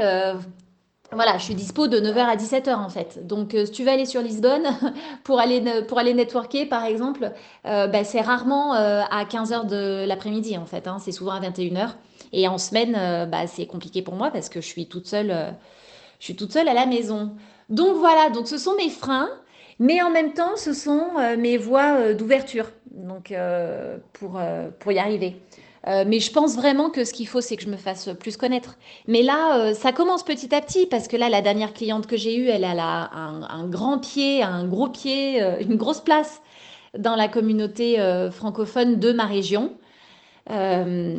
voilà, 1.11 1.37
je 1.37 1.43
suis 1.43 1.55
dispo 1.55 1.87
de 1.87 1.99
9h 1.99 2.19
à 2.19 2.35
17h 2.37 2.73
en 2.75 2.89
fait. 2.89 3.27
Donc 3.27 3.55
si 3.65 3.71
tu 3.71 3.83
veux 3.83 3.89
aller 3.89 4.05
sur 4.05 4.21
Lisbonne 4.21 4.67
pour 5.25 5.39
aller, 5.39 5.83
pour 5.87 5.99
aller 5.99 6.13
networker 6.13 6.65
par 6.69 6.85
exemple, 6.85 7.31
bah, 7.65 8.03
c'est 8.05 8.21
rarement 8.21 8.71
à 8.73 9.25
15h 9.25 9.67
de 9.67 10.05
l'après-midi 10.07 10.57
en 10.57 10.65
fait, 10.65 10.87
hein. 10.87 10.97
c'est 10.99 11.11
souvent 11.11 11.33
à 11.33 11.41
21h. 11.41 11.89
Et 12.33 12.47
en 12.47 12.57
semaine, 12.57 12.95
euh, 12.97 13.25
bah, 13.25 13.47
c'est 13.47 13.65
compliqué 13.65 14.01
pour 14.01 14.15
moi 14.15 14.31
parce 14.31 14.49
que 14.49 14.61
je 14.61 14.67
suis 14.67 14.87
toute 14.87 15.07
seule, 15.07 15.31
euh, 15.31 15.51
je 16.19 16.25
suis 16.25 16.35
toute 16.35 16.51
seule 16.51 16.67
à 16.67 16.73
la 16.73 16.85
maison. 16.85 17.31
Donc 17.69 17.97
voilà, 17.97 18.29
donc 18.29 18.47
ce 18.47 18.57
sont 18.57 18.75
mes 18.75 18.89
freins, 18.89 19.29
mais 19.79 20.01
en 20.01 20.09
même 20.09 20.33
temps, 20.33 20.55
ce 20.55 20.73
sont 20.73 21.07
euh, 21.17 21.37
mes 21.37 21.57
voies 21.57 22.13
d'ouverture. 22.13 22.71
Donc 22.91 23.33
pour, 24.13 24.41
pour 24.79 24.91
y 24.91 24.99
arriver. 24.99 25.37
mais 25.85 26.19
je 26.19 26.31
pense 26.33 26.57
vraiment 26.57 26.89
que 26.89 27.05
ce 27.05 27.13
qu'il 27.13 27.27
faut, 27.29 27.39
c'est 27.39 27.55
que 27.55 27.63
je 27.63 27.69
me 27.69 27.77
fasse 27.77 28.09
plus 28.19 28.35
connaître. 28.35 28.77
Mais 29.07 29.21
là, 29.21 29.73
ça 29.73 29.93
commence 29.93 30.23
petit 30.23 30.53
à 30.53 30.59
petit 30.59 30.85
parce 30.85 31.07
que 31.07 31.15
là, 31.15 31.29
la 31.29 31.41
dernière 31.41 31.73
cliente 31.73 32.07
que 32.07 32.17
j'ai 32.17 32.35
eue, 32.35 32.49
elle 32.49 32.65
a 32.65 33.09
un, 33.13 33.43
un, 33.43 33.69
grand 33.69 33.99
pied, 33.99 34.43
un 34.43 34.67
gros 34.67 34.89
pied, 34.89 35.41
une 35.61 35.77
grosse 35.77 36.01
place 36.01 36.41
dans 36.97 37.15
la 37.15 37.29
communauté 37.29 37.99
francophone 38.31 38.99
de 38.99 39.13
ma 39.13 39.25
région. 39.25 39.77
Euh, 40.49 41.17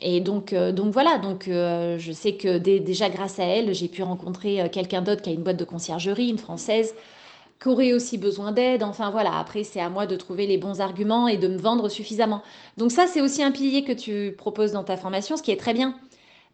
et 0.00 0.20
donc, 0.20 0.52
euh, 0.52 0.72
donc 0.72 0.92
voilà, 0.92 1.18
donc 1.18 1.46
euh, 1.48 1.98
je 1.98 2.12
sais 2.12 2.34
que 2.34 2.58
déjà 2.58 3.08
grâce 3.10 3.38
à 3.38 3.44
elle, 3.44 3.74
j'ai 3.74 3.88
pu 3.88 4.02
rencontrer 4.02 4.68
quelqu'un 4.70 5.02
d'autre 5.02 5.22
qui 5.22 5.30
a 5.30 5.32
une 5.32 5.42
boîte 5.42 5.56
de 5.56 5.64
conciergerie, 5.64 6.28
une 6.28 6.38
française, 6.38 6.94
qui 7.60 7.68
aurait 7.68 7.92
aussi 7.92 8.18
besoin 8.18 8.52
d'aide. 8.52 8.82
Enfin 8.82 9.10
voilà, 9.10 9.38
après 9.38 9.64
c'est 9.64 9.80
à 9.80 9.88
moi 9.88 10.06
de 10.06 10.16
trouver 10.16 10.46
les 10.46 10.58
bons 10.58 10.80
arguments 10.80 11.28
et 11.28 11.36
de 11.36 11.48
me 11.48 11.58
vendre 11.58 11.88
suffisamment. 11.88 12.42
Donc 12.76 12.90
ça, 12.90 13.06
c'est 13.06 13.20
aussi 13.20 13.42
un 13.42 13.52
pilier 13.52 13.84
que 13.84 13.92
tu 13.92 14.34
proposes 14.36 14.72
dans 14.72 14.84
ta 14.84 14.96
formation, 14.96 15.36
ce 15.36 15.42
qui 15.42 15.52
est 15.52 15.56
très 15.56 15.74
bien. 15.74 15.94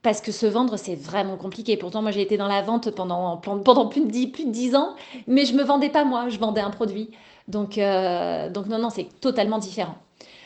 Parce 0.02 0.20
que 0.20 0.30
se 0.30 0.46
vendre, 0.46 0.76
c'est 0.76 0.94
vraiment 0.94 1.36
compliqué. 1.36 1.76
Pourtant, 1.76 2.02
moi, 2.02 2.12
j'ai 2.12 2.22
été 2.22 2.36
dans 2.36 2.46
la 2.46 2.62
vente 2.62 2.90
pendant, 2.92 3.36
pendant 3.38 3.86
plus, 3.88 4.02
de 4.02 4.06
10, 4.10 4.28
plus 4.28 4.44
de 4.44 4.50
10 4.52 4.76
ans, 4.76 4.94
mais 5.26 5.44
je 5.44 5.54
me 5.54 5.64
vendais 5.64 5.88
pas 5.88 6.04
moi, 6.04 6.28
je 6.28 6.38
vendais 6.38 6.60
un 6.60 6.70
produit. 6.70 7.10
Donc, 7.48 7.70
donc 7.70 8.66
non, 8.68 8.78
non, 8.78 8.90
c'est 8.90 9.08
totalement 9.20 9.58
différent. 9.58 9.96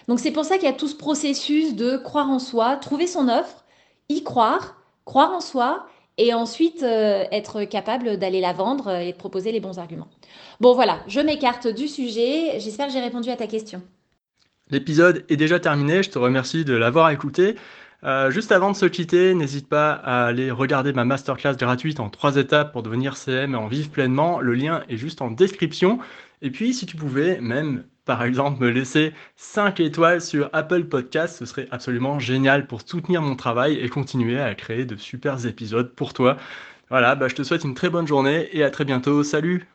Donc 0.08 0.20
c'est 0.20 0.32
pour 0.32 0.44
ça 0.44 0.56
qu'il 0.56 0.64
y 0.64 0.72
a 0.72 0.74
tout 0.74 0.88
ce 0.88 0.96
processus 0.96 1.74
de 1.74 1.96
croire 1.96 2.30
en 2.30 2.38
soi, 2.38 2.76
trouver 2.76 3.06
son 3.06 3.28
offre, 3.28 3.64
y 4.08 4.22
croire, 4.22 4.76
croire 5.04 5.32
en 5.32 5.40
soi 5.40 5.86
et 6.18 6.34
ensuite 6.34 6.82
euh, 6.82 7.24
être 7.32 7.64
capable 7.64 8.18
d'aller 8.18 8.40
la 8.40 8.52
vendre 8.52 8.90
et 8.90 9.12
de 9.12 9.16
proposer 9.16 9.52
les 9.52 9.60
bons 9.60 9.78
arguments. 9.78 10.08
Bon 10.60 10.74
voilà, 10.74 11.00
je 11.06 11.20
m'écarte 11.20 11.66
du 11.66 11.88
sujet. 11.88 12.58
J'espère 12.60 12.88
que 12.88 12.92
j'ai 12.92 13.00
répondu 13.00 13.30
à 13.30 13.36
ta 13.36 13.46
question. 13.46 13.82
L'épisode 14.70 15.24
est 15.28 15.36
déjà 15.36 15.60
terminé. 15.60 16.02
Je 16.02 16.10
te 16.10 16.18
remercie 16.18 16.64
de 16.64 16.74
l'avoir 16.74 17.10
écouté. 17.10 17.56
Euh, 18.04 18.30
juste 18.30 18.50
avant 18.50 18.72
de 18.72 18.76
se 18.76 18.86
quitter, 18.86 19.32
n'hésite 19.34 19.68
pas 19.68 19.92
à 19.92 20.24
aller 20.24 20.50
regarder 20.50 20.92
ma 20.92 21.04
masterclass 21.04 21.54
gratuite 21.54 22.00
en 22.00 22.10
trois 22.10 22.36
étapes 22.36 22.72
pour 22.72 22.82
devenir 22.82 23.16
CM 23.16 23.54
et 23.54 23.56
en 23.56 23.68
vivre 23.68 23.90
pleinement. 23.90 24.40
Le 24.40 24.54
lien 24.54 24.82
est 24.88 24.96
juste 24.96 25.22
en 25.22 25.30
description. 25.30 26.00
Et 26.40 26.50
puis, 26.50 26.74
si 26.74 26.86
tu 26.86 26.96
pouvais 26.96 27.40
même 27.40 27.84
par 28.04 28.22
exemple 28.24 28.60
me 28.62 28.70
laisser 28.70 29.12
5 29.36 29.80
étoiles 29.80 30.20
sur 30.20 30.50
Apple 30.52 30.84
Podcast, 30.84 31.36
ce 31.38 31.46
serait 31.46 31.68
absolument 31.70 32.18
génial 32.18 32.66
pour 32.66 32.82
soutenir 32.82 33.22
mon 33.22 33.36
travail 33.36 33.78
et 33.78 33.88
continuer 33.88 34.40
à 34.40 34.54
créer 34.54 34.84
de 34.84 34.96
super 34.96 35.46
épisodes 35.46 35.94
pour 35.94 36.12
toi. 36.12 36.36
Voilà, 36.90 37.14
bah, 37.14 37.28
je 37.28 37.34
te 37.34 37.42
souhaite 37.42 37.64
une 37.64 37.74
très 37.74 37.90
bonne 37.90 38.06
journée 38.06 38.48
et 38.52 38.64
à 38.64 38.70
très 38.70 38.84
bientôt. 38.84 39.22
Salut 39.24 39.68